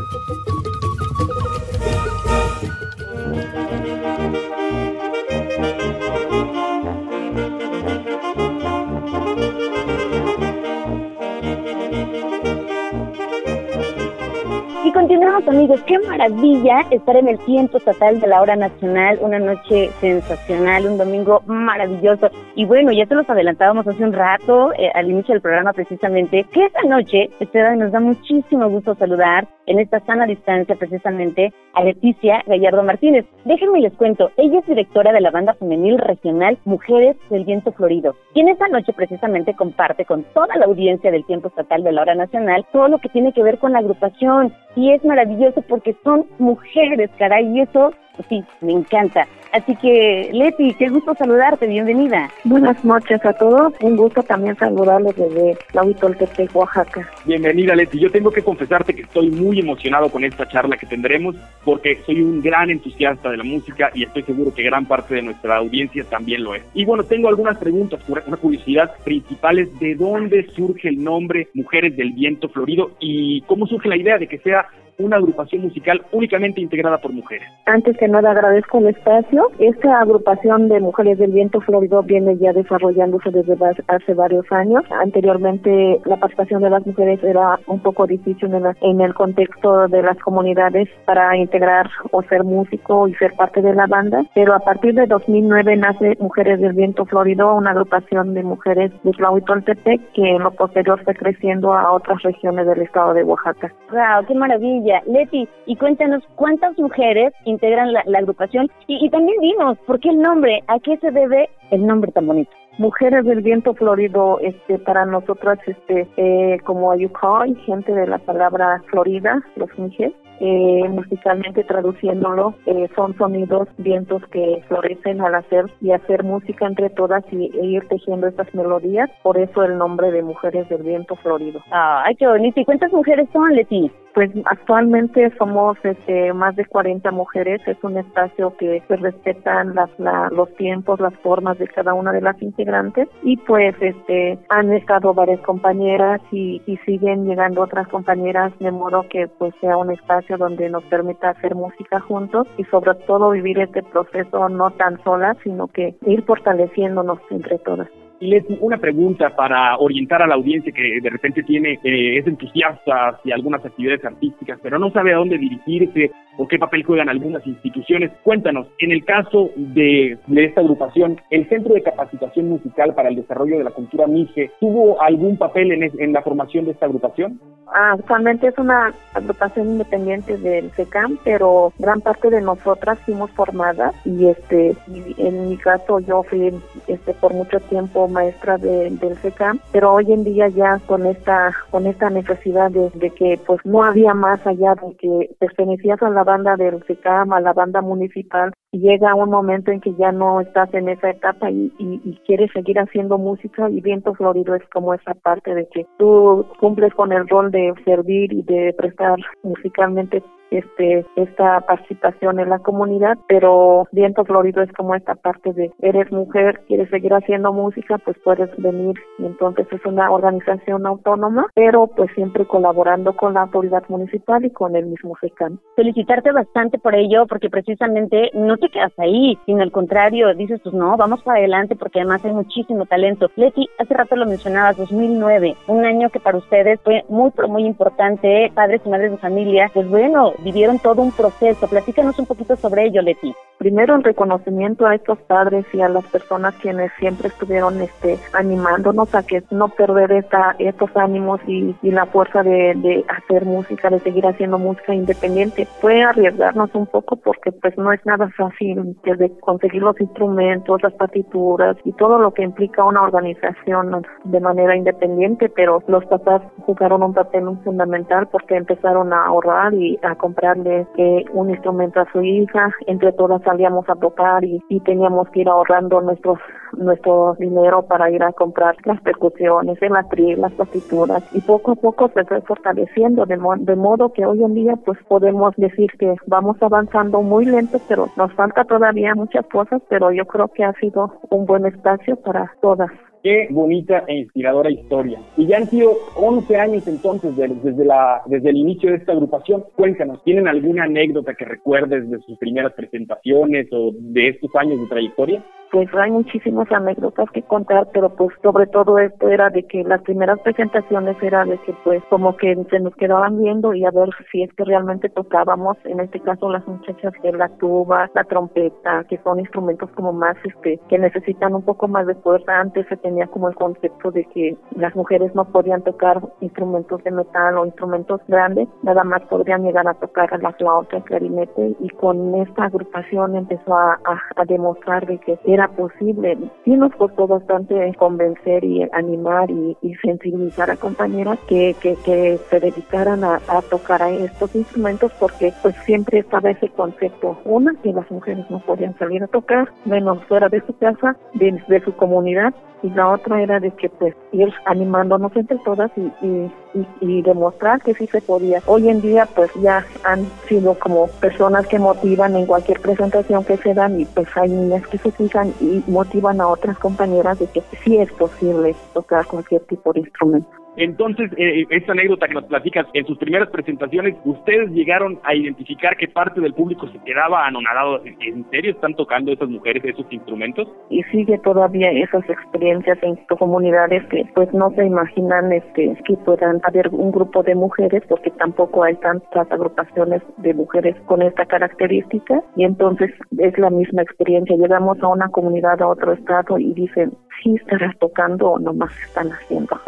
Y 14.88 14.92
continuamos 14.92 15.46
amigos, 15.46 15.82
qué 15.82 15.98
maravilla 15.98 16.80
estar 16.90 17.14
en 17.14 17.28
el 17.28 17.38
tiempo 17.40 17.76
estatal 17.76 18.18
de 18.20 18.26
la 18.26 18.40
hora 18.40 18.56
nacional, 18.56 19.18
una 19.20 19.38
noche 19.38 19.90
sensacional, 20.00 20.86
un 20.86 20.96
domingo 20.96 21.42
maravilloso. 21.44 22.30
Y 22.54 22.64
bueno, 22.64 22.90
ya 22.90 23.04
te 23.04 23.14
los 23.14 23.28
adelantábamos 23.28 23.86
hace 23.86 24.02
un 24.02 24.14
rato, 24.14 24.72
eh, 24.78 24.90
al 24.94 25.10
inicio 25.10 25.34
del 25.34 25.42
programa 25.42 25.74
precisamente, 25.74 26.46
que 26.50 26.64
esta 26.64 26.84
noche, 26.84 27.28
Esteban, 27.38 27.80
nos 27.80 27.92
da 27.92 28.00
muchísimo 28.00 28.66
gusto 28.70 28.94
saludar 28.94 29.46
en 29.66 29.78
esta 29.78 30.00
sana 30.00 30.24
distancia 30.24 30.74
precisamente 30.74 31.52
a 31.74 31.84
Leticia 31.84 32.42
Gallardo 32.46 32.82
Martínez. 32.82 33.26
Déjenme 33.44 33.80
les 33.80 33.92
cuento, 33.92 34.30
ella 34.38 34.60
es 34.60 34.66
directora 34.66 35.12
de 35.12 35.20
la 35.20 35.30
banda 35.30 35.52
femenil 35.54 35.98
regional 35.98 36.56
Mujeres 36.64 37.16
del 37.28 37.44
Viento 37.44 37.72
Florido, 37.72 38.16
quien 38.32 38.48
esta 38.48 38.66
noche 38.68 38.94
precisamente 38.94 39.54
comparte 39.54 40.06
con 40.06 40.24
toda 40.32 40.56
la 40.56 40.64
audiencia 40.64 41.10
del 41.10 41.26
tiempo 41.26 41.48
estatal 41.48 41.84
de 41.84 41.92
la 41.92 42.02
hora 42.02 42.14
nacional 42.14 42.64
todo 42.72 42.88
lo 42.88 42.98
que 42.98 43.10
tiene 43.10 43.34
que 43.34 43.42
ver 43.42 43.58
con 43.58 43.72
la 43.72 43.80
agrupación. 43.80 44.54
Y 44.78 44.92
es 44.92 45.04
maravilloso 45.04 45.60
porque 45.62 45.96
son 46.04 46.24
mujeres, 46.38 47.10
caray, 47.18 47.48
y 47.48 47.62
eso 47.62 47.92
sí, 48.28 48.42
me 48.60 48.72
encanta. 48.72 49.26
Así 49.52 49.74
que, 49.76 50.30
Leti, 50.32 50.74
qué 50.74 50.88
gusto 50.88 51.14
saludarte, 51.14 51.66
bienvenida. 51.66 52.30
Buenas 52.44 52.84
noches 52.84 53.24
a 53.24 53.32
todos, 53.32 53.72
un 53.80 53.96
gusto 53.96 54.22
también 54.22 54.56
saludarlos 54.56 55.16
desde 55.16 55.56
la 55.72 55.84
Huitoltepec, 55.84 56.54
Oaxaca. 56.54 57.08
Bienvenida, 57.24 57.74
Leti. 57.74 57.98
Yo 57.98 58.10
tengo 58.10 58.30
que 58.30 58.42
confesarte 58.42 58.94
que 58.94 59.02
estoy 59.02 59.30
muy 59.30 59.60
emocionado 59.60 60.10
con 60.10 60.22
esta 60.24 60.46
charla 60.48 60.76
que 60.76 60.86
tendremos 60.86 61.34
porque 61.64 61.98
soy 62.04 62.20
un 62.20 62.42
gran 62.42 62.70
entusiasta 62.70 63.30
de 63.30 63.38
la 63.38 63.44
música 63.44 63.90
y 63.94 64.04
estoy 64.04 64.22
seguro 64.24 64.52
que 64.52 64.62
gran 64.62 64.84
parte 64.84 65.14
de 65.14 65.22
nuestra 65.22 65.56
audiencia 65.56 66.04
también 66.04 66.44
lo 66.44 66.54
es. 66.54 66.62
Y 66.74 66.84
bueno, 66.84 67.04
tengo 67.04 67.28
algunas 67.28 67.56
preguntas, 67.56 68.00
una 68.08 68.36
curiosidad 68.36 68.92
principales, 69.02 69.68
¿de 69.78 69.94
dónde 69.94 70.46
surge 70.54 70.88
el 70.88 71.02
nombre 71.02 71.48
Mujeres 71.54 71.96
del 71.96 72.12
Viento 72.12 72.48
Florido 72.50 72.90
y 73.00 73.40
cómo 73.42 73.66
surge 73.66 73.88
la 73.88 73.96
idea 73.96 74.18
de 74.18 74.26
que 74.26 74.38
sea 74.38 74.66
una 74.98 75.16
agrupación 75.16 75.62
musical 75.62 76.04
únicamente 76.12 76.60
integrada 76.60 76.98
por 76.98 77.12
mujeres. 77.12 77.48
Antes 77.66 77.96
que 77.98 78.08
nada 78.08 78.32
agradezco 78.32 78.78
el 78.78 78.88
espacio. 78.88 79.46
Esta 79.58 80.00
agrupación 80.00 80.68
de 80.68 80.80
Mujeres 80.80 81.18
del 81.18 81.30
Viento 81.30 81.60
Florido 81.60 82.02
viene 82.02 82.36
ya 82.38 82.52
desarrollándose 82.52 83.30
desde 83.30 83.56
hace 83.86 84.14
varios 84.14 84.50
años. 84.50 84.82
Anteriormente 84.90 86.00
la 86.04 86.16
participación 86.16 86.62
de 86.62 86.70
las 86.70 86.84
mujeres 86.84 87.22
era 87.22 87.60
un 87.66 87.80
poco 87.80 88.06
difícil 88.06 88.52
en, 88.52 88.64
en 88.80 89.00
el 89.00 89.14
contexto 89.14 89.86
de 89.86 90.02
las 90.02 90.18
comunidades 90.18 90.88
para 91.04 91.36
integrar 91.36 91.88
o 92.10 92.22
ser 92.22 92.42
músico 92.42 93.06
y 93.06 93.14
ser 93.14 93.32
parte 93.34 93.62
de 93.62 93.74
la 93.74 93.86
banda, 93.86 94.24
pero 94.34 94.54
a 94.54 94.60
partir 94.60 94.94
de 94.94 95.06
2009 95.06 95.76
nace 95.76 96.16
Mujeres 96.18 96.60
del 96.60 96.72
Viento 96.72 97.04
Florido, 97.04 97.54
una 97.54 97.70
agrupación 97.70 98.34
de 98.34 98.42
mujeres 98.42 98.90
de 99.04 99.12
Tlahuitoltepec 99.12 100.12
que 100.12 100.28
en 100.28 100.42
lo 100.42 100.50
posterior 100.50 101.00
fue 101.04 101.14
creciendo 101.14 101.72
a 101.72 101.92
otras 101.92 102.22
regiones 102.22 102.66
del 102.66 102.82
estado 102.82 103.14
de 103.14 103.22
Oaxaca. 103.22 103.72
¡Wow! 103.90 104.26
¡Qué 104.26 104.34
maravilla! 104.34 104.87
Leti, 105.06 105.48
y 105.66 105.76
cuéntanos 105.76 106.22
cuántas 106.36 106.78
mujeres 106.78 107.32
integran 107.44 107.92
la, 107.92 108.02
agrupación 108.18 108.70
y, 108.86 109.04
y, 109.04 109.10
también 109.10 109.40
dinos 109.40 109.78
por 109.86 110.00
qué 110.00 110.10
el 110.10 110.18
nombre, 110.18 110.62
a 110.66 110.78
qué 110.80 110.96
se 110.98 111.10
debe 111.10 111.48
el 111.70 111.86
nombre 111.86 112.12
tan 112.12 112.26
bonito. 112.26 112.50
Mujeres 112.78 113.24
del 113.24 113.42
Viento 113.42 113.74
Florido, 113.74 114.38
este, 114.40 114.78
para 114.78 115.04
nosotras, 115.04 115.58
este, 115.66 116.06
eh, 116.16 116.58
como 116.64 116.92
Ayukai, 116.92 117.54
gente 117.66 117.92
de 117.92 118.06
la 118.06 118.18
palabra 118.18 118.82
Florida, 118.86 119.42
los 119.56 119.68
mujeres, 119.76 120.14
eh, 120.40 120.88
musicalmente 120.88 121.64
traduciéndolo, 121.64 122.54
eh, 122.66 122.88
son 122.94 123.16
sonidos, 123.16 123.68
vientos 123.78 124.22
que 124.30 124.62
florecen 124.68 125.20
al 125.20 125.34
hacer 125.34 125.66
y 125.80 125.92
hacer 125.92 126.24
música 126.24 126.66
entre 126.66 126.90
todas 126.90 127.24
y 127.32 127.50
e 127.56 127.66
ir 127.66 127.88
tejiendo 127.88 128.26
estas 128.26 128.52
melodías. 128.54 129.10
Por 129.22 129.38
eso 129.38 129.62
el 129.62 129.78
nombre 129.78 130.10
de 130.10 130.22
Mujeres 130.22 130.68
del 130.68 130.82
Viento 130.82 131.16
Florido. 131.16 131.60
Ay, 131.70 132.14
qué 132.16 132.26
bonito. 132.26 132.60
¿Y 132.60 132.64
cuántas 132.64 132.92
mujeres 132.92 133.28
son, 133.32 133.54
Leti? 133.54 133.90
Pues 134.14 134.30
actualmente 134.46 135.32
somos 135.38 135.76
este, 135.84 136.32
más 136.32 136.56
de 136.56 136.64
40 136.64 137.10
mujeres. 137.12 137.60
Es 137.66 137.76
un 137.82 137.98
espacio 137.98 138.56
que 138.56 138.82
se 138.88 138.96
respetan 138.96 139.74
las, 139.74 139.90
la, 139.98 140.28
los 140.30 140.52
tiempos, 140.56 140.98
las 140.98 141.14
formas 141.18 141.58
de 141.58 141.68
cada 141.68 141.94
una 141.94 142.12
de 142.12 142.20
las 142.20 142.40
integrantes. 142.42 143.08
Y 143.22 143.36
pues 143.36 143.74
este, 143.80 144.38
han 144.48 144.72
estado 144.72 145.14
varias 145.14 145.40
compañeras 145.40 146.20
y, 146.32 146.62
y 146.66 146.76
siguen 146.78 147.26
llegando 147.26 147.62
otras 147.62 147.86
compañeras 147.88 148.52
de 148.58 148.70
modo 148.72 149.06
que 149.08 149.28
pues 149.38 149.54
sea 149.60 149.76
un 149.76 149.92
espacio 149.92 150.27
donde 150.36 150.68
nos 150.68 150.84
permita 150.84 151.30
hacer 151.30 151.54
música 151.54 152.00
juntos 152.00 152.46
y 152.56 152.64
sobre 152.64 152.94
todo 153.06 153.30
vivir 153.30 153.58
este 153.58 153.82
proceso 153.82 154.48
no 154.48 154.70
tan 154.72 155.02
solas, 155.04 155.36
sino 155.42 155.68
que 155.68 155.94
ir 156.06 156.24
fortaleciéndonos 156.24 157.18
entre 157.30 157.58
todas. 157.58 157.88
Leti, 158.20 158.56
una 158.60 158.78
pregunta 158.78 159.30
para 159.36 159.76
orientar 159.78 160.22
a 160.22 160.26
la 160.26 160.34
audiencia 160.34 160.72
que 160.72 161.00
de 161.00 161.10
repente 161.10 161.42
tiene, 161.42 161.78
eh, 161.84 162.18
es 162.18 162.26
entusiasta 162.26 163.08
hacia 163.08 163.34
algunas 163.34 163.64
actividades 163.64 164.04
artísticas, 164.04 164.58
pero 164.62 164.78
no 164.78 164.90
sabe 164.90 165.12
a 165.12 165.18
dónde 165.18 165.38
dirigirse 165.38 166.10
o 166.36 166.46
qué 166.46 166.58
papel 166.58 166.84
juegan 166.84 167.08
algunas 167.08 167.46
instituciones. 167.46 168.10
Cuéntanos, 168.22 168.68
en 168.78 168.92
el 168.92 169.04
caso 169.04 169.50
de, 169.56 170.18
esta 170.36 170.60
agrupación, 170.60 171.20
¿el 171.30 171.48
Centro 171.48 171.74
de 171.74 171.82
Capacitación 171.82 172.48
Musical 172.48 172.94
para 172.94 173.08
el 173.08 173.16
Desarrollo 173.16 173.58
de 173.58 173.64
la 173.64 173.70
Cultura 173.70 174.06
MIGE 174.06 174.50
tuvo 174.60 175.00
algún 175.02 175.36
papel 175.36 175.72
en, 175.72 175.90
en 175.98 176.12
la 176.12 176.22
formación 176.22 176.64
de 176.64 176.72
esta 176.72 176.86
agrupación? 176.86 177.40
Ah, 177.74 177.92
actualmente 177.92 178.46
es 178.46 178.56
una 178.56 178.94
agrupación 179.12 179.68
independiente 179.68 180.38
del 180.38 180.70
SECAM, 180.72 181.18
pero 181.22 181.72
gran 181.78 182.00
parte 182.00 182.30
de 182.30 182.40
nosotras 182.40 182.98
fuimos 183.00 183.30
formadas 183.32 183.94
y 184.06 184.26
este, 184.26 184.74
en 185.18 185.50
mi 185.50 185.56
caso 185.58 186.00
yo 186.00 186.22
fui 186.22 186.54
este 186.86 187.12
por 187.14 187.34
mucho 187.34 187.60
tiempo 187.60 188.07
maestra 188.08 188.58
de, 188.58 188.90
del 188.90 189.16
SECAM, 189.16 189.60
pero 189.72 189.92
hoy 189.92 190.12
en 190.12 190.24
día 190.24 190.48
ya 190.48 190.80
con 190.86 191.06
esta 191.06 191.52
con 191.70 191.86
esta 191.86 192.10
necesidad 192.10 192.70
de, 192.70 193.10
que 193.10 193.38
pues 193.46 193.60
no 193.64 193.82
había 193.82 194.14
más 194.14 194.44
allá 194.46 194.74
de 194.74 194.94
que 194.96 195.30
pertenecías 195.38 196.02
a 196.02 196.10
la 196.10 196.24
banda 196.24 196.56
del 196.56 196.82
SECAM, 196.84 197.32
a 197.32 197.40
la 197.40 197.52
banda 197.52 197.80
municipal, 197.80 198.52
y 198.72 198.80
llega 198.80 199.14
un 199.14 199.30
momento 199.30 199.70
en 199.70 199.80
que 199.80 199.94
ya 199.94 200.12
no 200.12 200.40
estás 200.40 200.72
en 200.74 200.88
esa 200.88 201.10
etapa 201.10 201.50
y, 201.50 201.72
y, 201.78 202.00
y 202.04 202.20
quieres 202.26 202.50
seguir 202.52 202.78
haciendo 202.78 203.18
música 203.18 203.68
y 203.70 203.80
Viento 203.80 204.14
Florido 204.14 204.54
es 204.54 204.66
como 204.70 204.94
esa 204.94 205.14
parte 205.14 205.54
de 205.54 205.66
que 205.68 205.86
tú 205.98 206.46
cumples 206.60 206.92
con 206.94 207.12
el 207.12 207.28
rol 207.28 207.50
de 207.50 207.72
servir 207.84 208.32
y 208.32 208.42
de 208.42 208.74
prestar 208.76 209.18
musicalmente 209.42 210.22
este 210.50 211.04
esta 211.16 211.60
participación 211.60 212.40
en 212.40 212.50
la 212.50 212.58
comunidad, 212.58 213.18
pero 213.28 213.86
Viento 213.92 214.24
Florido 214.24 214.62
es 214.62 214.72
como 214.72 214.94
esta 214.94 215.14
parte 215.14 215.52
de 215.52 215.70
eres 215.80 216.10
mujer, 216.12 216.60
quieres 216.66 216.90
seguir 216.90 217.12
haciendo 217.14 217.52
música, 217.52 217.98
pues 217.98 218.16
puedes 218.24 218.50
venir 218.56 218.94
y 219.18 219.26
entonces 219.26 219.66
es 219.70 219.84
una 219.84 220.10
organización 220.10 220.86
autónoma, 220.86 221.46
pero 221.54 221.86
pues 221.86 222.10
siempre 222.14 222.46
colaborando 222.46 223.14
con 223.14 223.34
la 223.34 223.42
autoridad 223.42 223.82
municipal 223.88 224.44
y 224.44 224.50
con 224.50 224.76
el 224.76 224.86
mismo 224.86 225.14
SECAN. 225.20 225.60
Felicitarte 225.76 226.32
bastante 226.32 226.78
por 226.78 226.94
ello, 226.94 227.26
porque 227.26 227.50
precisamente 227.50 228.30
no 228.34 228.56
te 228.56 228.68
quedas 228.68 228.92
ahí, 228.98 229.38
sino 229.46 229.62
al 229.62 229.72
contrario, 229.72 230.34
dices 230.34 230.60
pues 230.62 230.74
no, 230.74 230.96
vamos 230.96 231.22
para 231.22 231.38
adelante 231.38 231.76
porque 231.76 232.00
además 232.00 232.24
hay 232.24 232.32
muchísimo 232.32 232.86
talento. 232.86 233.30
Leti, 233.36 233.68
hace 233.78 233.94
rato 233.94 234.16
lo 234.16 234.26
mencionabas, 234.26 234.76
2009, 234.76 235.56
un 235.68 235.84
año 235.84 236.10
que 236.10 236.20
para 236.20 236.38
ustedes 236.38 236.80
fue 236.82 237.04
muy, 237.08 237.30
pero 237.30 237.48
muy 237.48 237.64
importante, 237.64 238.50
padres 238.54 238.80
y 238.84 238.88
madres 238.88 239.12
de 239.12 239.18
familia, 239.18 239.70
pues 239.72 239.88
bueno, 239.88 240.32
vivieron 240.38 240.78
todo 240.78 241.02
un 241.02 241.12
proceso. 241.12 241.68
Platícanos 241.68 242.18
un 242.18 242.26
poquito 242.26 242.56
sobre 242.56 242.86
ello, 242.86 243.02
Leti. 243.02 243.34
Primero, 243.58 243.96
el 243.96 244.04
reconocimiento 244.04 244.86
a 244.86 244.94
estos 244.94 245.18
padres 245.22 245.66
y 245.72 245.80
a 245.80 245.88
las 245.88 246.06
personas 246.06 246.54
quienes 246.62 246.92
siempre 247.00 247.26
estuvieron 247.26 247.80
este, 247.80 248.16
animándonos 248.32 249.12
a 249.16 249.24
que 249.24 249.42
no 249.50 249.68
perder 249.68 250.12
esta, 250.12 250.54
estos 250.60 250.96
ánimos 250.96 251.40
y, 251.46 251.74
la 251.82 252.06
fuerza 252.06 252.42
de, 252.44 252.74
de, 252.76 253.04
hacer 253.08 253.44
música, 253.44 253.90
de 253.90 253.98
seguir 254.00 254.24
haciendo 254.26 254.58
música 254.58 254.94
independiente. 254.94 255.66
Fue 255.80 256.02
arriesgarnos 256.02 256.72
un 256.74 256.86
poco 256.86 257.16
porque 257.16 257.50
pues 257.50 257.76
no 257.76 257.92
es 257.92 258.04
nada 258.06 258.28
fácil 258.36 258.96
desde 259.02 259.36
conseguir 259.40 259.82
los 259.82 260.00
instrumentos, 260.00 260.82
las 260.82 260.92
partituras 260.92 261.76
y 261.84 261.92
todo 261.94 262.18
lo 262.18 262.32
que 262.32 262.42
implica 262.42 262.84
una 262.84 263.02
organización 263.02 264.06
de 264.24 264.40
manera 264.40 264.76
independiente, 264.76 265.48
pero 265.48 265.82
los 265.88 266.04
papás 266.06 266.42
jugaron 266.64 267.02
un 267.02 267.14
papel 267.14 267.44
fundamental 267.64 268.28
porque 268.28 268.56
empezaron 268.56 269.12
a 269.12 269.26
ahorrar 269.26 269.74
y 269.74 269.98
a 270.02 270.14
comprarle 270.14 270.86
eh, 270.96 271.24
un 271.32 271.50
instrumento 271.50 272.00
a 272.00 272.12
su 272.12 272.22
hija, 272.22 272.70
entre 272.86 273.12
todas 273.12 273.47
salíamos 273.48 273.88
a 273.88 273.94
tocar 273.94 274.44
y, 274.44 274.60
teníamos 274.84 275.28
que 275.30 275.40
ir 275.40 275.48
ahorrando 275.48 276.00
nuestros 276.00 276.38
nuestro 276.72 277.34
dinero 277.38 277.82
para 277.82 278.10
ir 278.10 278.22
a 278.22 278.32
comprar 278.32 278.76
las 278.84 279.00
percusiones, 279.00 279.80
el 279.80 279.96
atril, 279.96 280.40
las 280.40 280.52
partituras 280.52 281.22
y 281.32 281.40
poco 281.40 281.72
a 281.72 281.74
poco 281.76 282.10
se 282.14 282.24
fue 282.24 282.42
fortaleciendo 282.42 283.24
de, 283.24 283.38
de 283.60 283.76
modo 283.76 284.12
que 284.12 284.26
hoy 284.26 284.42
en 284.42 284.54
día 284.54 284.74
pues 284.84 284.98
podemos 285.08 285.54
decir 285.56 285.90
que 285.98 286.14
vamos 286.26 286.56
avanzando 286.60 287.22
muy 287.22 287.46
lento 287.46 287.78
pero 287.88 288.08
nos 288.16 288.32
falta 288.34 288.64
todavía 288.64 289.14
muchas 289.14 289.46
cosas 289.46 289.80
pero 289.88 290.12
yo 290.12 290.26
creo 290.26 290.48
que 290.48 290.64
ha 290.64 290.72
sido 290.74 291.12
un 291.30 291.46
buen 291.46 291.64
espacio 291.66 292.16
para 292.16 292.52
todas. 292.60 292.90
Qué 293.22 293.48
bonita 293.50 294.04
e 294.06 294.18
inspiradora 294.18 294.70
historia. 294.70 295.18
Y 295.36 295.46
ya 295.46 295.58
han 295.58 295.68
sido 295.68 295.96
11 296.16 296.56
años 296.56 296.86
entonces 296.86 297.36
de, 297.36 297.48
desde, 297.48 297.84
la, 297.84 298.22
desde 298.26 298.50
el 298.50 298.56
inicio 298.56 298.90
de 298.90 298.96
esta 298.96 299.12
agrupación. 299.12 299.64
Cuéntanos, 299.74 300.22
¿tienen 300.24 300.46
alguna 300.46 300.84
anécdota 300.84 301.34
que 301.34 301.44
recuerdes 301.44 302.08
de 302.10 302.18
sus 302.20 302.38
primeras 302.38 302.72
presentaciones 302.74 303.66
o 303.72 303.92
de 303.92 304.28
estos 304.28 304.54
años 304.54 304.80
de 304.80 304.86
trayectoria? 304.86 305.44
Pues 305.70 305.88
hay 305.94 306.10
muchísimas 306.10 306.70
anécdotas 306.72 307.30
que 307.30 307.42
contar, 307.42 307.88
pero 307.92 308.10
pues 308.10 308.30
sobre 308.42 308.66
todo 308.66 308.98
esto 308.98 309.28
era 309.28 309.50
de 309.50 309.62
que 309.64 309.84
las 309.84 310.02
primeras 310.02 310.38
presentaciones 310.40 311.16
era 311.22 311.44
de 311.44 311.58
que 311.58 311.74
pues 311.84 312.02
como 312.10 312.36
que 312.36 312.56
se 312.70 312.80
nos 312.80 312.94
quedaban 312.96 313.38
viendo 313.38 313.74
y 313.74 313.84
a 313.84 313.90
ver 313.90 314.08
si 314.30 314.42
es 314.42 314.52
que 314.54 314.64
realmente 314.64 315.08
tocábamos, 315.08 315.76
en 315.84 316.00
este 316.00 316.20
caso 316.20 316.48
las 316.50 316.66
muchachas 316.66 317.12
de 317.22 317.32
la 317.32 317.48
tuba, 317.58 318.10
la 318.14 318.24
trompeta, 318.24 319.04
que 319.08 319.18
son 319.18 319.40
instrumentos 319.40 319.90
como 319.90 320.12
más 320.12 320.36
este 320.44 320.80
que 320.88 320.98
necesitan 320.98 321.54
un 321.54 321.62
poco 321.62 321.88
más 321.88 322.06
de 322.06 322.14
fuerza. 322.16 322.60
Antes 322.60 322.86
se 322.88 322.96
tenía 322.96 323.26
como 323.26 323.48
el 323.48 323.54
concepto 323.54 324.10
de 324.10 324.24
que 324.26 324.56
las 324.76 324.94
mujeres 324.96 325.34
no 325.34 325.44
podían 325.46 325.82
tocar 325.82 326.20
instrumentos 326.40 327.02
de 327.04 327.10
metal 327.10 327.58
o 327.58 327.66
instrumentos 327.66 328.20
grandes, 328.28 328.68
nada 328.82 329.04
más 329.04 329.22
podrían 329.22 329.62
llegar 329.62 329.86
a 329.86 329.94
tocar 329.94 330.28
la 330.42 330.52
flauta, 330.52 330.96
el 330.96 331.04
clarinete 331.04 331.76
y 331.80 331.88
con 331.90 332.34
esta 332.36 332.64
agrupación 332.64 333.36
empezó 333.36 333.74
a, 333.74 333.98
demostrar 334.46 335.06
de 335.06 335.18
que 335.18 335.38
era 335.58 335.68
posible. 335.68 336.38
Sí 336.64 336.70
nos 336.70 336.94
costó 336.94 337.26
bastante 337.26 337.92
convencer 337.98 338.64
y 338.64 338.88
animar 338.92 339.50
y, 339.50 339.76
sensibilizar 340.02 340.70
a 340.70 340.76
compañeras 340.76 341.38
que, 341.48 341.74
que, 341.80 342.38
se 342.48 342.60
dedicaran 342.60 343.24
a, 343.24 343.40
a, 343.48 343.62
tocar 343.62 344.00
a 344.02 344.10
estos 344.10 344.54
instrumentos 344.54 345.10
porque 345.18 345.52
pues 345.62 345.74
siempre 345.84 346.20
estaba 346.20 346.50
ese 346.50 346.68
concepto. 346.68 347.36
Una, 347.44 347.74
que 347.82 347.92
las 347.92 348.08
mujeres 348.10 348.48
no 348.48 348.60
podían 348.60 348.96
salir 348.98 349.24
a 349.24 349.26
tocar, 349.26 349.72
menos 349.84 350.22
fuera 350.24 350.48
de 350.48 350.64
su 350.66 350.76
casa, 350.78 351.16
de, 351.34 351.60
de 351.66 351.80
su 351.80 351.92
comunidad, 351.94 352.54
y 352.82 352.90
la 352.90 353.08
otra 353.08 353.42
era 353.42 353.58
de 353.58 353.70
que 353.72 353.88
pues 353.88 354.14
ir 354.32 354.52
animándonos 354.66 355.34
entre 355.34 355.58
todas 355.64 355.90
y, 355.96 356.12
y, 356.24 356.52
y, 356.74 356.86
y, 357.00 357.22
demostrar 357.22 357.82
que 357.82 357.94
sí 357.94 358.06
se 358.06 358.20
podía. 358.20 358.62
Hoy 358.66 358.88
en 358.88 359.00
día 359.00 359.26
pues 359.34 359.50
ya 359.62 359.84
han 360.04 360.26
sido 360.48 360.74
como 360.78 361.06
personas 361.06 361.66
que 361.66 361.78
motivan 361.78 362.36
en 362.36 362.46
cualquier 362.46 362.80
presentación 362.80 363.44
que 363.44 363.56
se 363.56 363.74
dan 363.74 364.00
y 364.00 364.04
pues 364.04 364.28
hay 364.36 364.50
niñas 364.50 364.86
que 364.86 364.98
se 364.98 365.10
fijan 365.12 365.52
y 365.60 365.82
motivan 365.86 366.40
a 366.40 366.48
otras 366.48 366.78
compañeras 366.78 367.38
de 367.38 367.46
que 367.46 367.62
sí 367.82 367.98
es 367.98 368.12
posible 368.12 368.74
tocar 368.94 369.26
cualquier 369.26 369.62
tipo 369.62 369.92
de 369.92 370.00
instrumento. 370.00 370.67
Entonces, 370.78 371.28
eh, 371.36 371.66
esta 371.70 371.90
anécdota 371.90 372.28
que 372.28 372.34
nos 372.34 372.44
platicas, 372.44 372.86
en 372.94 373.04
sus 373.04 373.18
primeras 373.18 373.50
presentaciones, 373.50 374.14
¿ustedes 374.24 374.70
llegaron 374.70 375.18
a 375.24 375.34
identificar 375.34 375.96
que 375.96 376.06
parte 376.06 376.40
del 376.40 376.54
público 376.54 376.86
se 376.88 376.98
quedaba 377.00 377.46
anonadado? 377.46 378.00
¿En 378.04 378.48
serio 378.50 378.70
están 378.70 378.94
tocando 378.94 379.32
esas 379.32 379.48
mujeres 379.48 379.84
esos 379.84 380.06
instrumentos? 380.10 380.68
Y 380.88 381.02
sigue 381.04 381.36
todavía 381.38 381.90
esas 381.90 382.22
experiencias 382.30 382.96
en 383.02 383.16
comunidades 383.38 384.04
que 384.06 384.24
pues 384.36 384.52
no 384.54 384.70
se 384.70 384.86
imaginan 384.86 385.52
este 385.52 385.96
que 386.06 386.16
puedan 386.18 386.60
haber 386.62 386.88
un 386.90 387.10
grupo 387.10 387.42
de 387.42 387.56
mujeres 387.56 388.04
porque 388.08 388.30
tampoco 388.30 388.84
hay 388.84 388.94
tantas 388.96 389.50
agrupaciones 389.50 390.22
de 390.36 390.54
mujeres 390.54 390.94
con 391.06 391.22
esta 391.22 391.44
característica 391.44 392.40
y 392.54 392.64
entonces 392.64 393.10
es 393.36 393.58
la 393.58 393.70
misma 393.70 394.02
experiencia. 394.02 394.56
Llegamos 394.56 395.02
a 395.02 395.08
una 395.08 395.28
comunidad, 395.28 395.82
a 395.82 395.88
otro 395.88 396.12
estado 396.12 396.58
y 396.58 396.72
dicen, 396.74 397.12
sí 397.42 397.54
estarás 397.56 397.96
tocando 397.98 398.52
o 398.52 398.58
nomás 398.58 398.92
están 399.00 399.30
haciendo. 399.32 399.78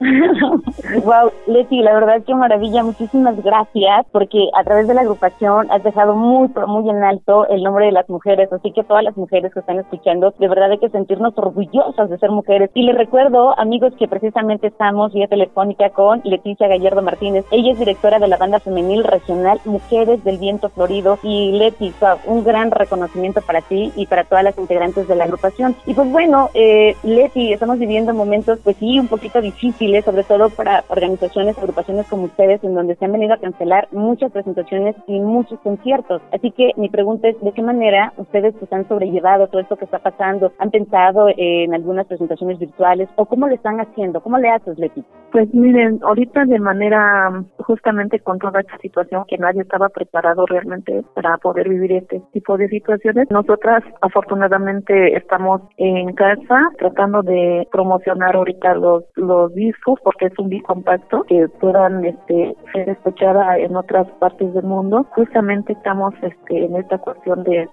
wow, 1.04 1.32
Leti, 1.48 1.82
la 1.82 1.92
verdad 1.92 2.22
que 2.24 2.32
maravilla, 2.32 2.84
muchísimas 2.84 3.42
gracias 3.42 4.06
porque 4.12 4.48
a 4.56 4.62
través 4.62 4.86
de 4.86 4.94
la 4.94 5.00
agrupación 5.00 5.68
has 5.72 5.82
dejado 5.82 6.14
muy, 6.14 6.48
muy 6.68 6.88
en 6.88 7.02
alto 7.02 7.48
el 7.48 7.64
nombre 7.64 7.86
de 7.86 7.92
las 7.92 8.08
mujeres, 8.08 8.52
así 8.52 8.70
que 8.72 8.84
todas 8.84 9.02
las 9.02 9.16
mujeres 9.16 9.52
que 9.52 9.58
están 9.58 9.80
escuchando, 9.80 10.32
de 10.38 10.48
verdad 10.48 10.70
hay 10.70 10.78
que 10.78 10.88
sentirnos 10.90 11.36
orgullosas 11.36 12.10
de 12.10 12.18
ser 12.18 12.30
mujeres. 12.30 12.70
Y 12.74 12.82
les 12.82 12.96
recuerdo, 12.96 13.58
amigos, 13.58 13.92
que 13.98 14.06
precisamente 14.06 14.68
estamos 14.68 15.12
vía 15.12 15.26
telefónica 15.26 15.90
con 15.90 16.20
Leticia 16.24 16.68
Gallardo 16.68 17.02
Martínez. 17.02 17.44
Ella 17.50 17.72
es 17.72 17.78
directora 17.78 18.20
de 18.20 18.28
la 18.28 18.36
banda 18.36 18.60
femenil 18.60 19.02
regional 19.02 19.60
Mujeres 19.64 20.22
del 20.22 20.38
Viento 20.38 20.68
Florido. 20.68 21.18
Y 21.22 21.52
Leti, 21.52 21.92
un 22.26 22.44
gran 22.44 22.70
reconocimiento 22.70 23.40
para 23.42 23.62
ti 23.62 23.92
y 23.96 24.06
para 24.06 24.24
todas 24.24 24.44
las 24.44 24.58
integrantes 24.58 25.08
de 25.08 25.16
la 25.16 25.24
agrupación. 25.24 25.74
Y 25.86 25.94
pues 25.94 26.10
bueno, 26.10 26.50
eh, 26.54 26.96
Leti, 27.04 27.52
estamos 27.52 27.78
viviendo 27.78 28.12
momentos, 28.12 28.58
pues 28.64 28.76
sí, 28.78 28.98
un 28.98 29.06
poquito 29.06 29.40
difíciles, 29.40 30.04
sobre 30.04 30.24
todo 30.24 30.50
para 30.50 30.84
organizaciones, 30.88 31.56
agrupaciones 31.56 32.08
como 32.08 32.24
ustedes, 32.24 32.62
en 32.64 32.74
donde 32.74 32.96
se 32.96 33.04
han 33.04 33.12
venido 33.12 33.34
a 33.34 33.38
cancelar 33.38 33.86
muchas 33.92 34.32
presentaciones 34.32 34.96
y 35.06 35.20
muchos 35.20 35.60
conciertos. 35.60 36.20
Así 36.32 36.50
que 36.50 36.72
mi 36.76 36.88
pregunta 36.88 37.28
es, 37.28 37.40
¿de 37.40 37.52
qué 37.52 37.62
manera 37.62 38.12
ustedes 38.16 38.52
pues, 38.58 38.72
han 38.72 38.88
sobrellevado 38.88 39.46
todo 39.46 39.60
esto 39.60 39.76
que 39.76 39.84
está 39.84 40.00
pasando? 40.00 40.52
¿Han 40.58 40.70
pensado 40.70 41.28
en 41.36 41.72
algunas 41.72 42.06
presentaciones 42.06 42.58
virtuales 42.58 43.08
o 43.14 43.26
cómo 43.26 43.46
le 43.46 43.54
están 43.54 43.80
haciendo? 43.80 44.20
¿Cómo 44.20 44.38
le 44.38 44.50
haces, 44.50 44.76
Leti? 44.76 45.04
Pues 45.32 45.52
miren, 45.52 46.00
ahorita 46.02 46.44
de 46.46 46.58
manera 46.58 47.44
justamente 47.58 48.20
con 48.20 48.38
toda 48.38 48.60
esta 48.60 48.78
situación 48.78 49.24
que 49.28 49.36
nadie 49.36 49.62
estaba 49.62 49.88
preparado 49.90 50.46
realmente 50.46 51.04
para 51.14 51.36
poder 51.36 51.68
vivir 51.68 51.92
este 51.92 52.22
tipo 52.32 52.56
de 52.56 52.68
situaciones, 52.68 53.30
nosotras 53.30 53.84
afortunadamente 54.00 55.16
estamos 55.16 55.60
en 55.76 56.14
casa 56.14 56.70
tratando 56.78 57.22
de 57.22 57.68
promocionar 57.70 58.36
ahorita 58.36 58.74
los, 58.74 59.04
los 59.16 59.54
discos 59.54 59.98
porque 60.02 60.26
es 60.26 60.38
un 60.38 60.48
disco 60.48 60.68
compacto 60.68 61.24
que 61.24 61.48
puedan 61.60 62.04
este, 62.04 62.54
ser 62.72 62.88
escuchada 62.88 63.58
en 63.58 63.74
otras 63.74 64.06
partes 64.18 64.52
del 64.52 64.64
mundo. 64.64 65.06
Justamente 65.14 65.72
estamos 65.72 66.14
este, 66.22 66.64
en 66.64 66.76
esta 66.76 66.98
cuestión 66.98 67.42
de 67.44 67.68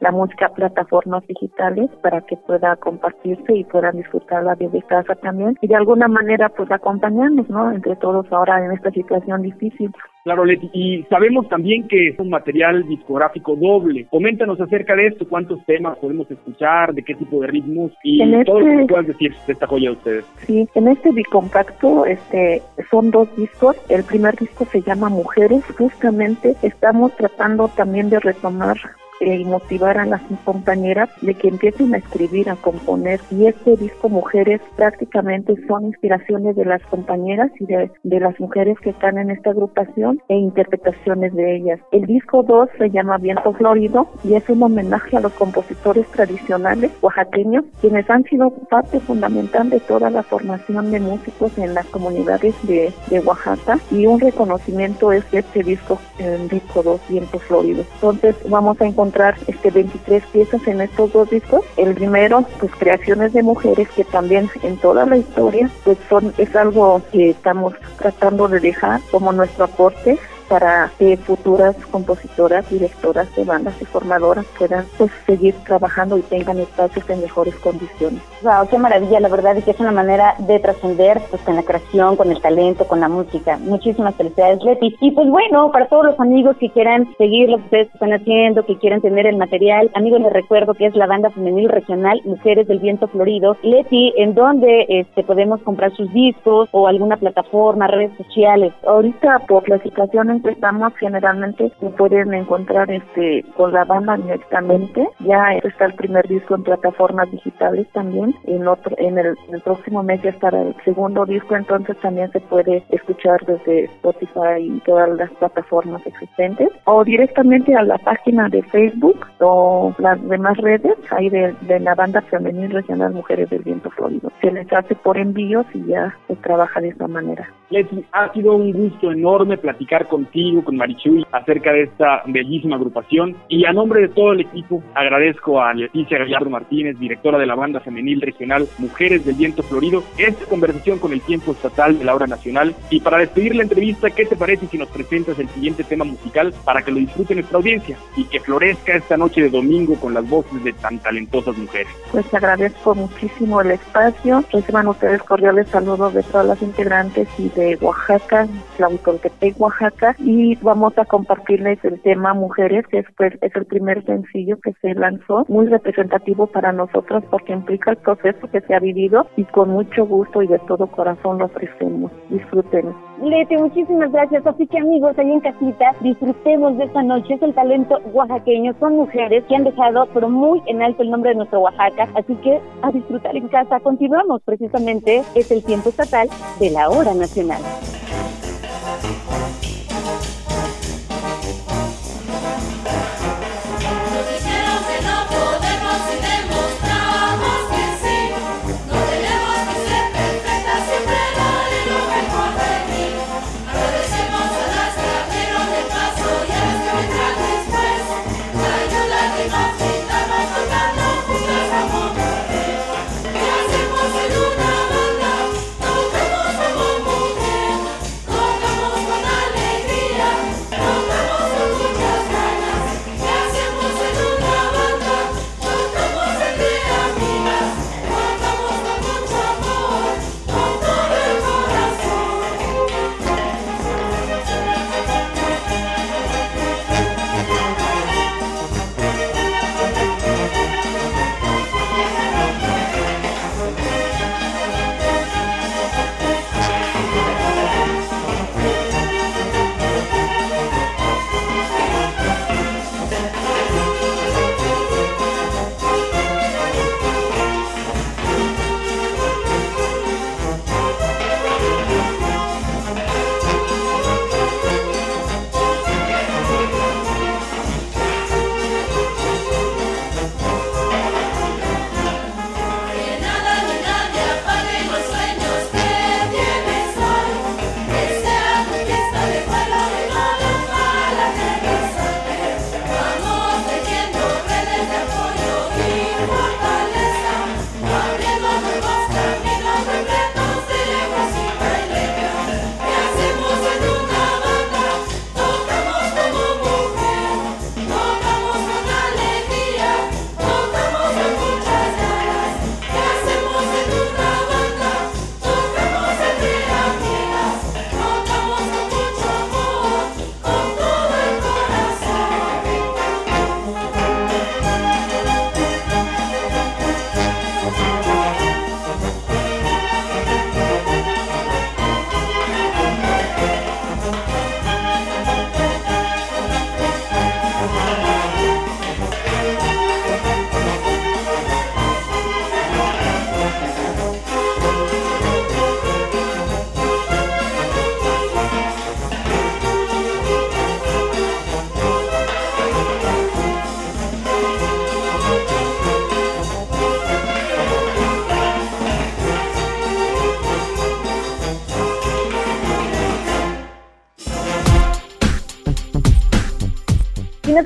la 0.00 0.10
música 0.10 0.46
a 0.46 0.54
plataformas 0.54 1.26
digitales 1.26 1.90
para 2.02 2.20
que 2.22 2.36
pueda 2.36 2.76
compartirse 2.76 3.54
y 3.54 3.64
puedan 3.64 3.96
disfrutarla 3.96 4.54
desde 4.54 4.82
casa 4.82 5.14
también 5.16 5.56
y 5.60 5.68
de 5.68 5.76
alguna 5.76 6.08
manera 6.08 6.48
pues 6.48 6.68
acompañarnos, 6.90 7.48
¿no? 7.48 7.72
Entre 7.72 7.96
todos 7.96 8.30
ahora 8.32 8.64
en 8.64 8.72
esta 8.72 8.90
situación 8.90 9.42
difícil. 9.42 9.90
Claro, 10.24 10.44
Leti, 10.44 10.68
y 10.74 11.02
sabemos 11.04 11.48
también 11.48 11.88
que 11.88 12.08
es 12.08 12.18
un 12.18 12.28
material 12.28 12.86
discográfico 12.86 13.56
doble. 13.56 14.06
Coméntanos 14.10 14.60
acerca 14.60 14.94
de 14.94 15.06
esto, 15.06 15.26
cuántos 15.26 15.64
temas 15.64 15.96
podemos 15.98 16.30
escuchar, 16.30 16.92
de 16.92 17.02
qué 17.02 17.14
tipo 17.14 17.40
de 17.40 17.46
ritmos 17.46 17.92
y 18.04 18.20
En 18.20 18.44
todo 18.44 18.60
lo 18.60 18.66
este- 18.68 18.80
que 18.82 18.86
puedas 18.88 19.06
decir 19.06 19.34
de 19.46 19.52
esta 19.54 19.66
joya 19.66 19.90
de 19.90 19.96
ustedes. 19.96 20.24
Sí, 20.46 20.68
en 20.74 20.88
este 20.88 21.10
bicompacto 21.12 22.04
este, 22.04 22.60
son 22.90 23.10
dos 23.10 23.34
discos. 23.36 23.76
El 23.88 24.04
primer 24.04 24.36
disco 24.36 24.66
se 24.66 24.82
llama 24.82 25.08
Mujeres. 25.08 25.64
Justamente 25.78 26.54
estamos 26.62 27.16
tratando 27.16 27.68
también 27.68 28.10
de 28.10 28.20
retomar 28.20 28.76
eh, 29.20 29.44
motivar 29.44 29.98
a 29.98 30.06
las 30.06 30.22
compañeras 30.44 31.10
de 31.20 31.34
que 31.34 31.48
empiecen 31.48 31.94
a 31.94 31.98
escribir, 31.98 32.48
a 32.48 32.56
componer. 32.56 33.20
Y 33.30 33.46
este 33.46 33.76
disco 33.76 34.08
Mujeres 34.08 34.62
prácticamente 34.76 35.54
son 35.68 35.84
inspiraciones 35.84 36.56
de 36.56 36.64
las 36.64 36.82
compañeras 36.84 37.50
y 37.60 37.66
de, 37.66 37.90
de 38.02 38.20
las 38.20 38.38
mujeres 38.40 38.78
que 38.80 38.90
están 38.90 39.18
en 39.18 39.30
esta 39.30 39.50
agrupación 39.50 40.20
e 40.28 40.36
interpretaciones 40.36 41.34
de 41.34 41.56
ellas. 41.56 41.80
El 41.92 42.06
disco 42.06 42.42
2 42.42 42.70
se 42.78 42.90
llama 42.90 43.18
Viento 43.18 43.52
Florido 43.52 44.08
y 44.24 44.34
es 44.34 44.48
un 44.48 44.62
homenaje 44.62 45.18
a 45.18 45.20
los 45.20 45.32
compositores 45.34 46.06
tradicionales 46.08 46.90
oaxaqueños, 47.02 47.64
quienes 47.80 48.08
han 48.08 48.24
sido 48.24 48.50
parte 48.70 49.00
fundamental 49.00 49.68
de 49.68 49.80
toda 49.80 50.08
la 50.08 50.22
formación 50.22 50.90
de 50.90 51.00
músicos 51.00 51.56
en 51.58 51.74
las 51.74 51.86
comunidades 51.86 52.54
de, 52.66 52.92
de 53.10 53.20
Oaxaca 53.20 53.78
y 53.90 54.06
un 54.06 54.18
reconocimiento 54.18 55.12
es 55.12 55.24
este 55.32 55.62
disco, 55.62 56.00
el 56.18 56.48
disco 56.48 56.82
2, 56.82 57.00
Viento 57.08 57.38
Florido. 57.38 57.84
Entonces 57.94 58.36
vamos 58.48 58.80
a 58.80 58.86
encontrar 58.86 59.09
este 59.46 59.70
23 59.70 60.22
piezas 60.32 60.66
en 60.66 60.80
estos 60.80 61.12
dos 61.12 61.30
discos. 61.30 61.64
El 61.76 61.94
primero, 61.94 62.44
pues 62.58 62.72
creaciones 62.78 63.32
de 63.32 63.42
mujeres 63.42 63.88
que 63.90 64.04
también 64.04 64.50
en 64.62 64.76
toda 64.76 65.06
la 65.06 65.16
historia, 65.16 65.70
pues 65.84 65.98
son 66.08 66.32
es 66.38 66.54
algo 66.56 67.02
que 67.12 67.30
estamos 67.30 67.74
tratando 67.98 68.48
de 68.48 68.60
dejar 68.60 69.00
como 69.10 69.32
nuestro 69.32 69.64
aporte 69.64 70.18
para 70.50 70.90
que 70.98 71.16
futuras 71.16 71.76
compositoras, 71.92 72.68
directoras 72.68 73.32
de 73.36 73.44
bandas 73.44 73.80
y 73.80 73.84
formadoras 73.84 74.44
puedan 74.58 74.84
pues 74.98 75.12
seguir 75.24 75.54
trabajando 75.64 76.18
y 76.18 76.22
tengan 76.22 76.58
espacios 76.58 77.08
en 77.08 77.20
mejores 77.20 77.54
condiciones. 77.56 78.20
Wow, 78.42 78.68
qué 78.68 78.76
maravilla, 78.76 79.20
la 79.20 79.28
verdad, 79.28 79.54
y 79.56 79.62
que 79.62 79.70
es 79.70 79.78
una 79.78 79.92
manera 79.92 80.34
de 80.38 80.58
trascender 80.58 81.20
pues 81.30 81.40
con 81.42 81.54
la 81.54 81.62
creación, 81.62 82.16
con 82.16 82.32
el 82.32 82.40
talento, 82.40 82.84
con 82.88 82.98
la 82.98 83.08
música. 83.08 83.58
Muchísimas 83.58 84.16
felicidades, 84.16 84.60
Leti. 84.64 84.96
Y 85.00 85.12
pues 85.12 85.28
bueno, 85.28 85.70
para 85.70 85.86
todos 85.86 86.06
los 86.06 86.20
amigos 86.20 86.56
que 86.56 86.68
quieran 86.70 87.06
seguir 87.16 87.48
lo 87.48 87.58
que 87.58 87.64
ustedes 87.64 87.94
están 87.94 88.12
haciendo, 88.12 88.66
que 88.66 88.76
quieran 88.76 89.00
tener 89.00 89.26
el 89.26 89.36
material, 89.36 89.88
amigos 89.94 90.20
les 90.20 90.32
recuerdo 90.32 90.74
que 90.74 90.86
es 90.86 90.96
la 90.96 91.06
banda 91.06 91.30
femenil 91.30 91.68
regional 91.68 92.20
Mujeres 92.24 92.66
del 92.66 92.80
Viento 92.80 93.06
Florido. 93.06 93.56
Leti, 93.62 94.12
¿en 94.16 94.34
dónde 94.34 94.86
este, 94.88 95.22
podemos 95.22 95.60
comprar 95.62 95.92
sus 95.92 96.12
discos 96.12 96.68
o 96.72 96.88
alguna 96.88 97.18
plataforma, 97.18 97.86
redes 97.86 98.16
sociales? 98.16 98.72
Ahorita 98.84 99.42
por 99.46 99.68
la 99.68 99.78
situación 99.78 100.30
en 100.30 100.39
estamos 100.48 100.94
generalmente 100.96 101.72
se 101.80 101.90
pueden 101.90 102.32
encontrar 102.34 102.90
este 102.90 103.44
con 103.56 103.72
la 103.72 103.84
banda 103.84 104.16
directamente. 104.16 105.08
Ya 105.20 105.54
está 105.62 105.86
el 105.86 105.94
primer 105.94 106.26
disco 106.28 106.54
en 106.54 106.62
plataformas 106.62 107.30
digitales 107.30 107.86
también. 107.92 108.34
En 108.44 108.66
otro 108.66 108.94
en 108.98 109.18
el, 109.18 109.36
próximo 109.64 110.02
mes 110.02 110.22
ya 110.22 110.30
estará 110.30 110.62
el 110.62 110.74
segundo 110.84 111.26
disco. 111.26 111.56
Entonces 111.56 111.96
también 111.98 112.30
se 112.32 112.40
puede 112.40 112.82
escuchar 112.90 113.44
desde 113.46 113.84
Spotify 113.84 114.58
y 114.60 114.80
todas 114.80 115.10
las 115.10 115.30
plataformas 115.32 116.06
existentes. 116.06 116.68
O 116.84 117.04
directamente 117.04 117.74
a 117.74 117.82
la 117.82 117.98
página 117.98 118.48
de 118.48 118.62
Facebook 118.62 119.26
o 119.40 119.94
las 119.98 120.22
demás 120.28 120.56
redes. 120.58 120.96
Ahí 121.10 121.28
de, 121.28 121.54
de 121.62 121.80
la 121.80 121.94
banda 121.94 122.20
femenil 122.22 122.70
regional 122.70 123.12
Mujeres 123.12 123.50
del 123.50 123.62
Viento 123.62 123.90
Florido. 123.90 124.32
Se 124.40 124.50
les 124.50 124.72
hace 124.72 124.94
por 124.94 125.18
envíos 125.18 125.66
y 125.74 125.84
ya 125.86 126.14
se 126.26 126.36
trabaja 126.36 126.80
de 126.80 126.88
esa 126.88 127.08
manera. 127.08 127.48
Leti, 127.70 128.04
ha 128.12 128.32
sido 128.32 128.54
un 128.54 128.72
gusto 128.72 129.12
enorme 129.12 129.56
platicar 129.56 130.08
con 130.08 130.26
contigo, 130.30 130.64
con 130.64 130.76
Marichuy, 130.76 131.26
acerca 131.32 131.72
de 131.72 131.82
esta 131.82 132.22
bellísima 132.26 132.76
agrupación. 132.76 133.36
Y 133.48 133.64
a 133.64 133.72
nombre 133.72 134.02
de 134.02 134.08
todo 134.08 134.32
el 134.32 134.40
equipo, 134.40 134.82
agradezco 134.94 135.60
a 135.60 135.74
Leticia 135.74 136.18
Gallardo 136.18 136.50
Martínez, 136.50 136.98
directora 136.98 137.38
de 137.38 137.46
la 137.46 137.54
banda 137.54 137.80
femenil 137.80 138.20
regional 138.20 138.66
Mujeres 138.78 139.24
del 139.24 139.34
Viento 139.34 139.62
Florido, 139.62 140.04
esta 140.16 140.44
conversación 140.46 140.98
con 140.98 141.12
el 141.12 141.20
tiempo 141.20 141.52
estatal 141.52 141.98
de 141.98 142.04
la 142.04 142.14
hora 142.14 142.26
nacional. 142.26 142.74
Y 142.90 143.00
para 143.00 143.18
despedir 143.18 143.56
la 143.56 143.64
entrevista, 143.64 144.10
¿qué 144.10 144.24
te 144.24 144.36
parece 144.36 144.66
si 144.66 144.78
nos 144.78 144.88
presentas 144.88 145.38
el 145.38 145.48
siguiente 145.48 145.84
tema 145.84 146.04
musical 146.04 146.54
para 146.64 146.82
que 146.82 146.92
lo 146.92 146.98
disfrute 146.98 147.34
nuestra 147.34 147.58
audiencia 147.58 147.96
y 148.16 148.24
que 148.24 148.40
florezca 148.40 148.94
esta 148.94 149.16
noche 149.16 149.42
de 149.42 149.50
domingo 149.50 149.98
con 149.98 150.14
las 150.14 150.28
voces 150.28 150.62
de 150.62 150.72
tan 150.74 150.98
talentosas 150.98 151.56
mujeres? 151.56 151.88
Pues 152.12 152.32
agradezco 152.32 152.94
muchísimo 152.94 153.60
el 153.60 153.72
espacio. 153.72 154.44
Reciban 154.52 154.86
ustedes 154.88 155.22
cordiales 155.22 155.68
saludos 155.68 156.14
de 156.14 156.22
todas 156.22 156.46
las 156.46 156.62
integrantes 156.62 157.28
y 157.38 157.48
de 157.50 157.76
Oaxaca, 157.80 158.46
Tlahuitoltepec, 158.76 159.60
Oaxaca 159.60 160.14
y 160.20 160.56
vamos 160.56 160.96
a 160.98 161.04
compartirles 161.04 161.82
el 161.84 162.00
tema 162.00 162.34
Mujeres, 162.34 162.86
que 162.88 162.98
es, 162.98 163.06
pues, 163.16 163.34
es 163.40 163.54
el 163.54 163.64
primer 163.66 164.04
sencillo 164.04 164.58
que 164.60 164.72
se 164.80 164.94
lanzó, 164.94 165.44
muy 165.48 165.66
representativo 165.66 166.46
para 166.46 166.72
nosotros 166.72 167.24
porque 167.30 167.52
implica 167.52 167.90
el 167.92 167.96
proceso 167.98 168.50
que 168.50 168.60
se 168.60 168.74
ha 168.74 168.80
vivido 168.80 169.26
y 169.36 169.44
con 169.44 169.70
mucho 169.70 170.06
gusto 170.06 170.42
y 170.42 170.46
de 170.46 170.58
todo 170.60 170.86
corazón 170.86 171.38
lo 171.38 171.46
ofrecemos. 171.46 172.12
Disfruten. 172.28 172.94
Leti, 173.22 173.56
muchísimas 173.56 174.10
gracias. 174.12 174.46
Así 174.46 174.66
que 174.66 174.78
amigos, 174.78 175.18
ahí 175.18 175.30
en 175.30 175.40
casita, 175.40 175.94
disfrutemos 176.00 176.76
de 176.78 176.84
esta 176.84 177.02
noche. 177.02 177.34
Es 177.34 177.42
el 177.42 177.54
talento 177.54 177.98
oaxaqueño. 178.12 178.74
Son 178.80 178.96
mujeres 178.96 179.44
que 179.44 179.56
han 179.56 179.64
dejado, 179.64 180.08
pero 180.14 180.28
muy 180.28 180.62
en 180.66 180.82
alto 180.82 181.02
el 181.02 181.10
nombre 181.10 181.30
de 181.30 181.36
nuestro 181.36 181.60
Oaxaca. 181.60 182.08
Así 182.14 182.34
que 182.36 182.60
a 182.82 182.90
disfrutar 182.90 183.36
en 183.36 183.48
casa. 183.48 183.80
Continuamos 183.80 184.42
precisamente. 184.42 185.22
Es 185.34 185.50
el 185.50 185.62
tiempo 185.64 185.90
estatal 185.90 186.28
de 186.58 186.70
la 186.70 186.88
hora 186.88 187.14
nacional. 187.14 187.60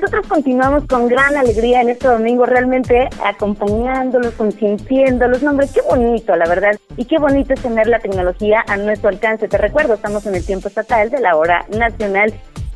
Nosotros 0.05 0.27
continuamos 0.27 0.85
con 0.85 1.07
gran 1.07 1.35
alegría 1.35 1.81
en 1.81 1.89
este 1.89 2.07
domingo, 2.07 2.45
realmente 2.45 3.09
acompañándolos, 3.23 4.35
consintiéndolos. 4.35 5.41
No, 5.41 5.49
hombre, 5.49 5.67
qué 5.73 5.81
bonito, 5.81 6.35
la 6.35 6.47
verdad. 6.47 6.77
Y 6.95 7.05
qué 7.05 7.17
bonito 7.17 7.55
es 7.55 7.61
tener 7.61 7.87
la 7.87 7.97
tecnología 7.97 8.63
a 8.67 8.77
nuestro 8.77 9.09
alcance. 9.09 9.47
Te 9.47 9.57
recuerdo, 9.57 9.95
estamos 9.95 10.23
en 10.27 10.35
el 10.35 10.45
tiempo 10.45 10.67
estatal 10.67 11.09
de 11.09 11.21
la 11.21 11.35
hora 11.35 11.65
nacional. 11.75 12.31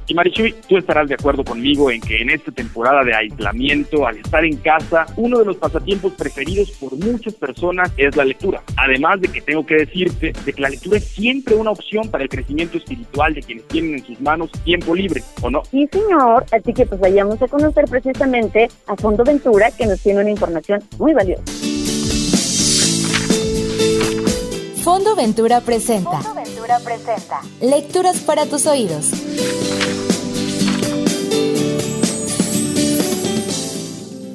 Y 0.10 0.15
Marichuy, 0.15 0.56
tú 0.67 0.76
estarás 0.76 1.08
de 1.08 1.13
acuerdo 1.13 1.43
conmigo 1.43 1.91
en 1.91 2.02
que 2.02 2.19
en 2.19 2.32
esta 2.32 2.52
temporada 2.52 3.04
de 3.04 3.13
aislamiento, 3.13 4.08
al 4.08 4.17
estar 4.17 4.43
en 4.43 4.58
casa, 4.58 5.06
uno 5.17 5.38
de 5.38 5.45
los 5.45 5.58
pasatiempos 5.58 6.13
preferidos 6.13 6.72
por 6.72 6.95
muchas 6.98 7.36
personas 7.36 7.91
es 7.95 8.15
la 8.15 8.26
lectura. 8.26 8.63
Además 8.76 9.22
de 9.22 9.28
que 9.28 9.39
tengo 9.39 9.63
que 9.63 9.76
decirte 9.76 10.34
de 10.43 10.54
que 10.54 10.62
la 10.62 10.69
lectura 10.69 10.98
es 10.98 11.06
siempre 11.06 11.54
una 11.54 11.69
opción 11.69 12.10
para 12.10 12.24
el 12.24 12.30
crecimiento 12.30 12.80
espiritual 12.80 13.36
de 13.36 13.43
quienes 13.43 13.67
tienen 13.67 14.00
en 14.00 14.04
sus 14.04 14.19
manos 14.19 14.52
tiempo 14.63 14.95
libre, 14.95 15.22
¿o 15.43 15.52
no? 15.52 15.63
Sí, 15.69 15.88
señor. 15.91 16.43
Así 16.52 16.74
que 16.74 16.88
pues 16.88 17.00
vayamos 17.00 17.39
a 17.43 17.48
conocer 17.48 17.86
precisamente 17.86 18.67
a 18.88 18.95
Fondo 18.95 19.24
Ventura, 19.24 19.69
que 19.69 19.86
nos 19.86 20.02
tiene 20.02 20.22
una 20.22 20.32
información 20.32 20.82
muy 20.98 21.13
valiosa. 21.13 21.43
Fondo 24.84 25.15
Ventura 25.15 25.62
presenta. 25.62 26.19
Fondo 26.19 26.41
Ventura 26.41 26.80
presenta. 26.80 27.41
Lecturas 27.62 28.22
para 28.22 28.48
tus 28.48 28.65
oídos. 28.65 29.12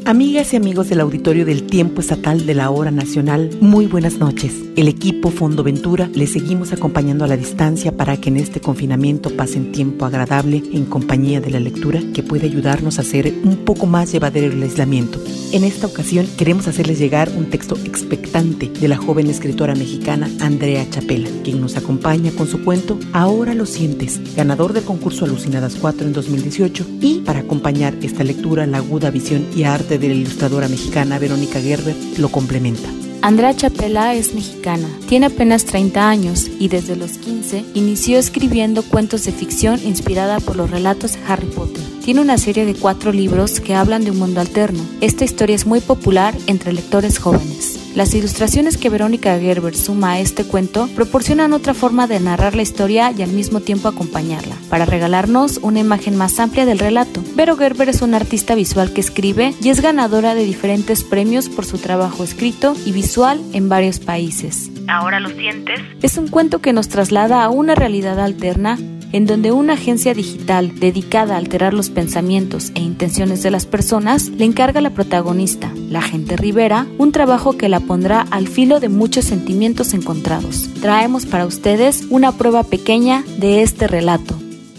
Amigas 0.06 0.52
y 0.52 0.56
amigos 0.56 0.90
del 0.90 1.00
auditorio 1.00 1.46
del 1.46 1.62
Tiempo 1.62 2.02
Estatal 2.02 2.44
de 2.44 2.52
la 2.52 2.68
Hora 2.68 2.90
Nacional, 2.90 3.48
muy 3.62 3.86
buenas 3.86 4.18
noches. 4.18 4.52
El 4.76 4.86
equipo 4.86 5.30
Fondo 5.30 5.62
Ventura 5.62 6.10
les 6.12 6.32
seguimos 6.32 6.74
acompañando 6.74 7.24
a 7.24 7.28
la 7.28 7.38
distancia 7.38 7.96
para 7.96 8.18
que 8.18 8.28
en 8.28 8.36
este 8.36 8.60
confinamiento 8.60 9.30
pasen 9.30 9.72
tiempo 9.72 10.04
agradable 10.04 10.62
en 10.72 10.84
compañía 10.84 11.40
de 11.40 11.50
la 11.50 11.58
lectura 11.58 12.02
que 12.12 12.22
puede 12.22 12.46
ayudarnos 12.46 12.98
a 12.98 13.00
hacer 13.00 13.32
un 13.44 13.64
poco 13.64 13.86
más 13.86 14.12
llevadero 14.12 14.52
el 14.52 14.62
aislamiento. 14.62 15.18
En 15.52 15.64
esta 15.64 15.86
ocasión 15.86 16.26
queremos 16.36 16.68
hacerles 16.68 16.98
llegar 16.98 17.30
un 17.34 17.48
texto 17.48 17.76
expectante 17.84 18.68
de 18.68 18.88
la 18.88 18.96
joven 18.98 19.30
escritora 19.30 19.74
mexicana 19.74 20.28
Andrea 20.40 20.84
Chapela, 20.90 21.30
quien 21.44 21.62
nos 21.62 21.78
acompaña 21.78 22.30
con 22.32 22.46
su 22.46 22.62
cuento 22.62 22.98
Ahora 23.12 23.54
lo 23.54 23.64
sientes, 23.64 24.20
ganador 24.34 24.74
del 24.74 24.84
concurso 24.84 25.24
Alucinadas 25.24 25.76
4 25.76 26.08
en 26.08 26.12
2018 26.12 26.86
y 27.00 27.20
para 27.20 27.40
acompañar 27.40 27.94
esta 28.02 28.24
lectura 28.24 28.66
la 28.66 28.78
aguda 28.78 29.10
visión 29.10 29.46
y 29.54 29.62
arte 29.62 29.93
de 29.98 30.08
la 30.08 30.14
ilustradora 30.14 30.68
mexicana 30.68 31.18
Verónica 31.18 31.60
Gerber 31.60 31.94
lo 32.18 32.28
complementa. 32.28 32.88
Andrea 33.22 33.56
Chapela 33.56 34.14
es 34.14 34.34
mexicana, 34.34 34.86
tiene 35.08 35.26
apenas 35.26 35.64
30 35.64 36.08
años 36.10 36.50
y 36.58 36.68
desde 36.68 36.94
los 36.94 37.12
15 37.12 37.64
inició 37.72 38.18
escribiendo 38.18 38.82
cuentos 38.82 39.24
de 39.24 39.32
ficción 39.32 39.80
inspirada 39.82 40.40
por 40.40 40.56
los 40.56 40.70
relatos 40.70 41.14
de 41.14 41.20
Harry 41.26 41.46
Potter. 41.46 41.82
Tiene 42.04 42.20
una 42.20 42.36
serie 42.36 42.66
de 42.66 42.74
cuatro 42.74 43.12
libros 43.12 43.60
que 43.60 43.74
hablan 43.74 44.04
de 44.04 44.10
un 44.10 44.18
mundo 44.18 44.42
alterno. 44.42 44.84
Esta 45.00 45.24
historia 45.24 45.56
es 45.56 45.64
muy 45.64 45.80
popular 45.80 46.34
entre 46.46 46.74
lectores 46.74 47.18
jóvenes. 47.18 47.73
Las 47.94 48.12
ilustraciones 48.12 48.76
que 48.76 48.90
Verónica 48.90 49.38
Gerber 49.38 49.76
suma 49.76 50.14
a 50.14 50.20
este 50.20 50.42
cuento 50.44 50.88
proporcionan 50.96 51.52
otra 51.52 51.74
forma 51.74 52.08
de 52.08 52.18
narrar 52.18 52.56
la 52.56 52.62
historia 52.62 53.12
y 53.16 53.22
al 53.22 53.30
mismo 53.30 53.60
tiempo 53.60 53.86
acompañarla, 53.86 54.56
para 54.68 54.84
regalarnos 54.84 55.58
una 55.62 55.78
imagen 55.78 56.16
más 56.16 56.40
amplia 56.40 56.66
del 56.66 56.80
relato. 56.80 57.22
Vero 57.36 57.56
Gerber 57.56 57.88
es 57.88 58.02
una 58.02 58.16
artista 58.16 58.56
visual 58.56 58.92
que 58.92 59.00
escribe 59.00 59.54
y 59.62 59.68
es 59.68 59.80
ganadora 59.80 60.34
de 60.34 60.44
diferentes 60.44 61.04
premios 61.04 61.48
por 61.48 61.66
su 61.66 61.78
trabajo 61.78 62.24
escrito 62.24 62.74
y 62.84 62.90
visual 62.90 63.40
en 63.52 63.68
varios 63.68 64.00
países. 64.00 64.70
Ahora 64.88 65.20
lo 65.20 65.30
sientes. 65.30 65.80
Es 66.02 66.18
un 66.18 66.26
cuento 66.26 66.60
que 66.60 66.72
nos 66.72 66.88
traslada 66.88 67.44
a 67.44 67.48
una 67.48 67.76
realidad 67.76 68.18
alterna 68.18 68.76
en 69.14 69.26
donde 69.26 69.52
una 69.52 69.74
agencia 69.74 70.12
digital 70.12 70.80
dedicada 70.80 71.36
a 71.36 71.38
alterar 71.38 71.72
los 71.72 71.88
pensamientos 71.88 72.72
e 72.74 72.80
intenciones 72.80 73.44
de 73.44 73.52
las 73.52 73.64
personas 73.64 74.28
le 74.28 74.44
encarga 74.44 74.80
a 74.80 74.82
la 74.82 74.90
protagonista, 74.90 75.70
la 75.88 76.00
agente 76.00 76.36
Rivera, 76.36 76.88
un 76.98 77.12
trabajo 77.12 77.56
que 77.56 77.68
la 77.68 77.78
pondrá 77.78 78.26
al 78.32 78.48
filo 78.48 78.80
de 78.80 78.88
muchos 78.88 79.24
sentimientos 79.24 79.94
encontrados. 79.94 80.68
Traemos 80.82 81.26
para 81.26 81.46
ustedes 81.46 82.06
una 82.10 82.32
prueba 82.32 82.64
pequeña 82.64 83.22
de 83.38 83.62
este 83.62 83.86
relato. 83.86 84.34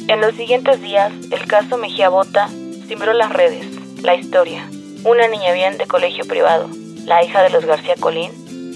En 0.09 0.19
los 0.19 0.35
siguientes 0.35 0.81
días, 0.81 1.13
el 1.31 1.47
caso 1.47 1.77
Mejía 1.77 2.09
Bota 2.09 2.49
cimbró 2.89 3.13
las 3.13 3.31
redes, 3.31 3.65
la 4.03 4.15
historia. 4.15 4.69
Una 5.05 5.29
niña 5.29 5.53
bien 5.53 5.77
de 5.77 5.87
colegio 5.87 6.25
privado, 6.25 6.69
la 7.05 7.23
hija 7.23 7.41
de 7.41 7.51
los 7.51 7.63
García 7.63 7.95
Colín, 7.97 8.31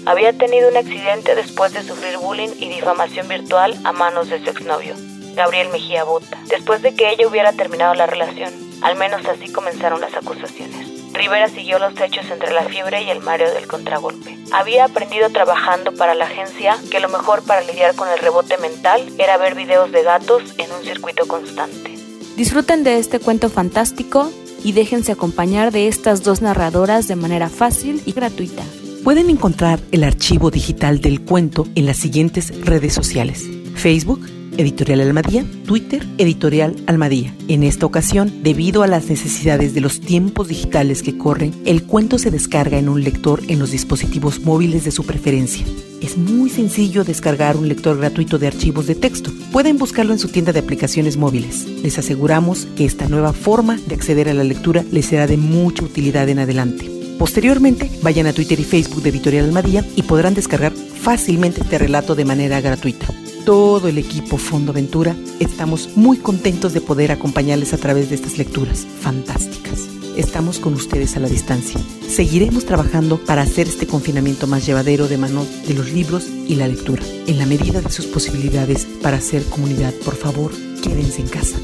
había 0.06 0.32
tenido 0.32 0.70
un 0.70 0.78
accidente 0.78 1.34
después 1.34 1.74
de 1.74 1.82
sufrir 1.82 2.16
bullying 2.16 2.48
y 2.58 2.70
difamación 2.70 3.28
virtual 3.28 3.78
a 3.84 3.92
manos 3.92 4.30
de 4.30 4.42
su 4.42 4.48
exnovio. 4.48 4.94
Gabriel 5.34 5.68
Mejía 5.70 6.04
Bota, 6.04 6.38
después 6.48 6.82
de 6.82 6.94
que 6.94 7.10
ella 7.10 7.28
hubiera 7.28 7.52
terminado 7.52 7.94
la 7.94 8.06
relación. 8.06 8.52
Al 8.82 8.96
menos 8.96 9.26
así 9.26 9.52
comenzaron 9.52 10.00
las 10.00 10.14
acusaciones. 10.14 11.12
Rivera 11.12 11.48
siguió 11.48 11.78
los 11.78 12.00
hechos 12.00 12.30
entre 12.30 12.52
la 12.52 12.64
fiebre 12.64 13.02
y 13.02 13.10
el 13.10 13.20
mareo 13.20 13.52
del 13.52 13.66
contragolpe. 13.66 14.38
Había 14.52 14.84
aprendido 14.84 15.28
trabajando 15.30 15.92
para 15.92 16.14
la 16.14 16.26
agencia 16.26 16.76
que 16.90 17.00
lo 17.00 17.08
mejor 17.08 17.42
para 17.42 17.62
lidiar 17.62 17.94
con 17.94 18.08
el 18.08 18.18
rebote 18.18 18.56
mental 18.58 19.06
era 19.18 19.36
ver 19.36 19.54
videos 19.54 19.92
de 19.92 20.02
gatos 20.02 20.42
en 20.58 20.70
un 20.72 20.84
circuito 20.84 21.26
constante. 21.26 21.96
Disfruten 22.36 22.84
de 22.84 22.98
este 22.98 23.18
cuento 23.18 23.50
fantástico 23.50 24.30
y 24.64 24.72
déjense 24.72 25.12
acompañar 25.12 25.72
de 25.72 25.88
estas 25.88 26.22
dos 26.22 26.42
narradoras 26.42 27.08
de 27.08 27.16
manera 27.16 27.48
fácil 27.48 28.02
y 28.06 28.12
gratuita. 28.12 28.62
Pueden 29.04 29.30
encontrar 29.30 29.80
el 29.92 30.04
archivo 30.04 30.50
digital 30.50 31.00
del 31.00 31.22
cuento 31.22 31.66
en 31.74 31.86
las 31.86 31.96
siguientes 31.96 32.52
redes 32.64 32.94
sociales. 32.94 33.44
Facebook, 33.74 34.20
Editorial 34.56 35.00
Almadía, 35.00 35.44
Twitter, 35.64 36.06
Editorial 36.18 36.76
Almadía. 36.86 37.34
En 37.48 37.62
esta 37.62 37.86
ocasión, 37.86 38.42
debido 38.42 38.82
a 38.82 38.86
las 38.86 39.08
necesidades 39.08 39.74
de 39.74 39.80
los 39.80 40.00
tiempos 40.00 40.48
digitales 40.48 41.02
que 41.02 41.16
corren, 41.16 41.54
el 41.64 41.84
cuento 41.84 42.18
se 42.18 42.30
descarga 42.30 42.78
en 42.78 42.88
un 42.88 43.02
lector 43.02 43.42
en 43.48 43.58
los 43.58 43.70
dispositivos 43.70 44.40
móviles 44.40 44.84
de 44.84 44.90
su 44.90 45.04
preferencia. 45.04 45.64
Es 46.00 46.16
muy 46.16 46.50
sencillo 46.50 47.04
descargar 47.04 47.56
un 47.56 47.68
lector 47.68 47.98
gratuito 47.98 48.38
de 48.38 48.48
archivos 48.48 48.86
de 48.86 48.94
texto. 48.94 49.30
Pueden 49.52 49.78
buscarlo 49.78 50.12
en 50.12 50.18
su 50.18 50.28
tienda 50.28 50.52
de 50.52 50.60
aplicaciones 50.60 51.16
móviles. 51.16 51.66
Les 51.82 51.98
aseguramos 51.98 52.66
que 52.76 52.84
esta 52.84 53.08
nueva 53.08 53.32
forma 53.32 53.78
de 53.86 53.94
acceder 53.94 54.28
a 54.28 54.34
la 54.34 54.44
lectura 54.44 54.84
les 54.90 55.06
será 55.06 55.26
de 55.26 55.36
mucha 55.36 55.84
utilidad 55.84 56.28
en 56.28 56.38
adelante. 56.38 56.90
Posteriormente, 57.18 57.90
vayan 58.02 58.26
a 58.26 58.32
Twitter 58.32 58.58
y 58.58 58.64
Facebook 58.64 59.02
de 59.02 59.10
Editorial 59.10 59.44
Almadía 59.44 59.84
y 59.94 60.02
podrán 60.02 60.34
descargar 60.34 60.72
fácilmente 60.72 61.60
este 61.60 61.78
relato 61.78 62.14
de 62.14 62.24
manera 62.24 62.62
gratuita 62.62 63.06
todo 63.44 63.88
el 63.88 63.98
equipo 63.98 64.36
Fondo 64.38 64.72
Ventura 64.72 65.16
estamos 65.38 65.96
muy 65.96 66.18
contentos 66.18 66.72
de 66.72 66.80
poder 66.80 67.12
acompañarles 67.12 67.72
a 67.72 67.78
través 67.78 68.08
de 68.08 68.16
estas 68.16 68.38
lecturas 68.38 68.86
fantásticas. 69.00 69.88
Estamos 70.16 70.58
con 70.58 70.74
ustedes 70.74 71.16
a 71.16 71.20
la 71.20 71.28
distancia. 71.28 71.80
Seguiremos 72.08 72.66
trabajando 72.66 73.18
para 73.18 73.42
hacer 73.42 73.68
este 73.68 73.86
confinamiento 73.86 74.46
más 74.46 74.66
llevadero 74.66 75.08
de 75.08 75.18
mano 75.18 75.46
de 75.66 75.74
los 75.74 75.92
libros 75.92 76.26
y 76.26 76.56
la 76.56 76.68
lectura. 76.68 77.02
En 77.26 77.38
la 77.38 77.46
medida 77.46 77.80
de 77.80 77.90
sus 77.90 78.06
posibilidades 78.06 78.86
para 79.02 79.18
hacer 79.18 79.44
comunidad, 79.44 79.94
por 80.04 80.16
favor, 80.16 80.52
quédense 80.82 81.22
en 81.22 81.28
casa. 81.28 81.56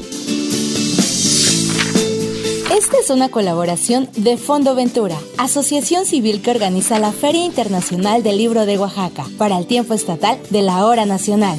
Es 3.07 3.11
una 3.11 3.29
colaboración 3.29 4.09
de 4.17 4.35
Fondo 4.35 4.75
Ventura, 4.75 5.15
asociación 5.37 6.05
civil 6.05 6.41
que 6.41 6.51
organiza 6.51 6.99
la 6.99 7.13
Feria 7.13 7.45
Internacional 7.45 8.21
del 8.21 8.35
Libro 8.35 8.65
de 8.65 8.77
Oaxaca, 8.77 9.25
para 9.37 9.57
el 9.57 9.65
tiempo 9.65 9.93
estatal 9.93 10.37
de 10.49 10.61
la 10.61 10.85
hora 10.85 11.05
nacional. 11.05 11.57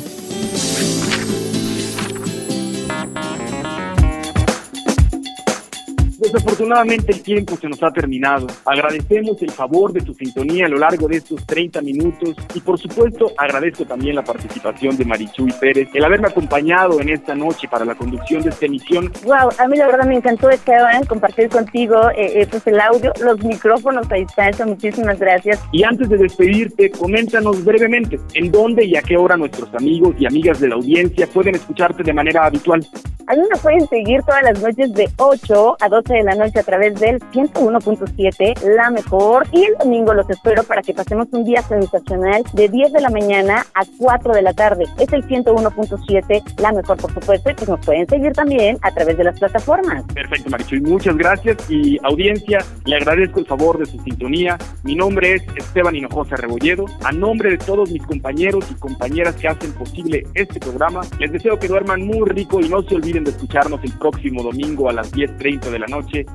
Desafortunadamente 6.30 7.12
el 7.12 7.22
tiempo 7.22 7.56
se 7.56 7.70
nos 7.70 7.82
ha 7.82 7.90
terminado. 7.90 8.48
Agradecemos 8.66 9.40
el 9.40 9.50
favor 9.50 9.94
de 9.94 10.02
su 10.02 10.12
sintonía 10.12 10.66
a 10.66 10.68
lo 10.68 10.76
largo 10.76 11.08
de 11.08 11.16
estos 11.16 11.46
30 11.46 11.80
minutos 11.80 12.36
y 12.54 12.60
por 12.60 12.78
supuesto 12.78 13.32
agradezco 13.38 13.86
también 13.86 14.14
la 14.14 14.22
participación 14.22 14.94
de 14.98 15.06
Marichuy 15.06 15.50
Pérez, 15.58 15.88
el 15.94 16.04
haberme 16.04 16.28
acompañado 16.28 17.00
en 17.00 17.08
esta 17.08 17.34
noche 17.34 17.66
para 17.66 17.86
la 17.86 17.94
conducción 17.94 18.42
de 18.42 18.50
esta 18.50 18.66
emisión. 18.66 19.10
Wow, 19.24 19.48
a 19.58 19.68
mí 19.68 19.78
la 19.78 19.86
verdad 19.86 20.06
me 20.06 20.16
encantó 20.16 20.50
Esteban 20.50 21.06
compartir 21.06 21.48
contigo 21.48 22.10
eh, 22.10 22.42
eh, 22.42 22.46
pues 22.50 22.66
el 22.66 22.78
audio, 22.78 23.10
los 23.24 23.42
micrófonos 23.42 24.06
a 24.12 24.16
distancia, 24.16 24.66
muchísimas 24.66 25.18
gracias. 25.18 25.64
Y 25.72 25.82
antes 25.82 26.10
de 26.10 26.18
despedirte, 26.18 26.90
coméntanos 26.90 27.64
brevemente 27.64 28.20
en 28.34 28.52
dónde 28.52 28.84
y 28.84 28.96
a 28.96 29.00
qué 29.00 29.16
hora 29.16 29.38
nuestros 29.38 29.74
amigos 29.74 30.14
y 30.18 30.26
amigas 30.26 30.60
de 30.60 30.68
la 30.68 30.74
audiencia 30.74 31.26
pueden 31.26 31.54
escucharte 31.54 32.02
de 32.02 32.12
manera 32.12 32.44
habitual. 32.44 32.86
A 33.28 33.34
mí 33.34 33.42
me 33.42 33.60
pueden 33.60 33.86
seguir 33.88 34.22
todas 34.22 34.42
las 34.42 34.62
noches 34.62 34.90
de 34.94 35.06
8 35.18 35.76
a 35.80 35.88
12 35.90 36.17
de 36.18 36.24
la 36.24 36.34
noche 36.34 36.58
a 36.58 36.62
través 36.62 36.98
del 36.98 37.20
101.7, 37.20 38.74
la 38.74 38.90
mejor. 38.90 39.46
Y 39.52 39.64
el 39.64 39.74
domingo 39.78 40.12
los 40.14 40.28
espero 40.28 40.62
para 40.64 40.82
que 40.82 40.92
pasemos 40.92 41.28
un 41.32 41.44
día 41.44 41.62
sensacional 41.62 42.42
de 42.52 42.68
10 42.68 42.92
de 42.92 43.00
la 43.00 43.10
mañana 43.10 43.64
a 43.74 43.82
4 43.98 44.34
de 44.34 44.42
la 44.42 44.52
tarde. 44.52 44.84
Es 44.98 45.12
el 45.12 45.26
101.7, 45.26 46.60
la 46.60 46.72
mejor, 46.72 46.96
por 46.98 47.12
supuesto, 47.12 47.50
y 47.50 47.54
pues 47.54 47.68
nos 47.68 47.84
pueden 47.84 48.08
seguir 48.08 48.32
también 48.32 48.78
a 48.82 48.90
través 48.90 49.16
de 49.16 49.24
las 49.24 49.38
plataformas. 49.38 50.02
Perfecto, 50.12 50.50
Marichuy. 50.50 50.80
Muchas 50.80 51.16
gracias. 51.16 51.56
Y 51.70 51.98
audiencia, 52.02 52.58
le 52.84 52.96
agradezco 52.96 53.40
el 53.40 53.46
favor 53.46 53.78
de 53.78 53.86
su 53.86 53.98
sintonía. 54.00 54.58
Mi 54.82 54.94
nombre 54.94 55.34
es 55.34 55.42
Esteban 55.56 55.94
Hinojosa 55.94 56.36
Rebolledo. 56.36 56.86
A 57.04 57.12
nombre 57.12 57.50
de 57.50 57.58
todos 57.58 57.90
mis 57.90 58.02
compañeros 58.02 58.66
y 58.70 58.74
compañeras 58.74 59.36
que 59.36 59.48
hacen 59.48 59.72
posible 59.72 60.26
este 60.34 60.58
programa, 60.58 61.02
les 61.18 61.30
deseo 61.30 61.58
que 61.58 61.68
duerman 61.68 62.02
muy 62.02 62.28
rico 62.28 62.60
y 62.60 62.68
no 62.68 62.82
se 62.82 62.96
olviden 62.96 63.24
de 63.24 63.30
escucharnos 63.30 63.82
el 63.84 63.92
próximo 63.92 64.42
domingo 64.42 64.88
a 64.88 64.92
las 64.92 65.12
10.30 65.12 65.70
de 65.70 65.78
la 65.78 65.86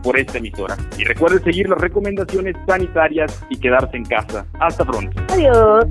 por 0.04 0.18
esta 0.18 0.38
emisora. 0.38 0.78
Y 0.98 1.04
recuerden 1.04 1.44
seguir 1.44 1.70
las 1.70 1.80
recomendaciones 1.80 2.56
sanitarias 2.68 3.46
y 3.50 3.58
quedarse 3.58 3.98
en 3.98 4.06
casa. 4.06 4.46
Hasta 4.60 4.86
pronto. 4.86 5.22
Adiós. 5.30 5.86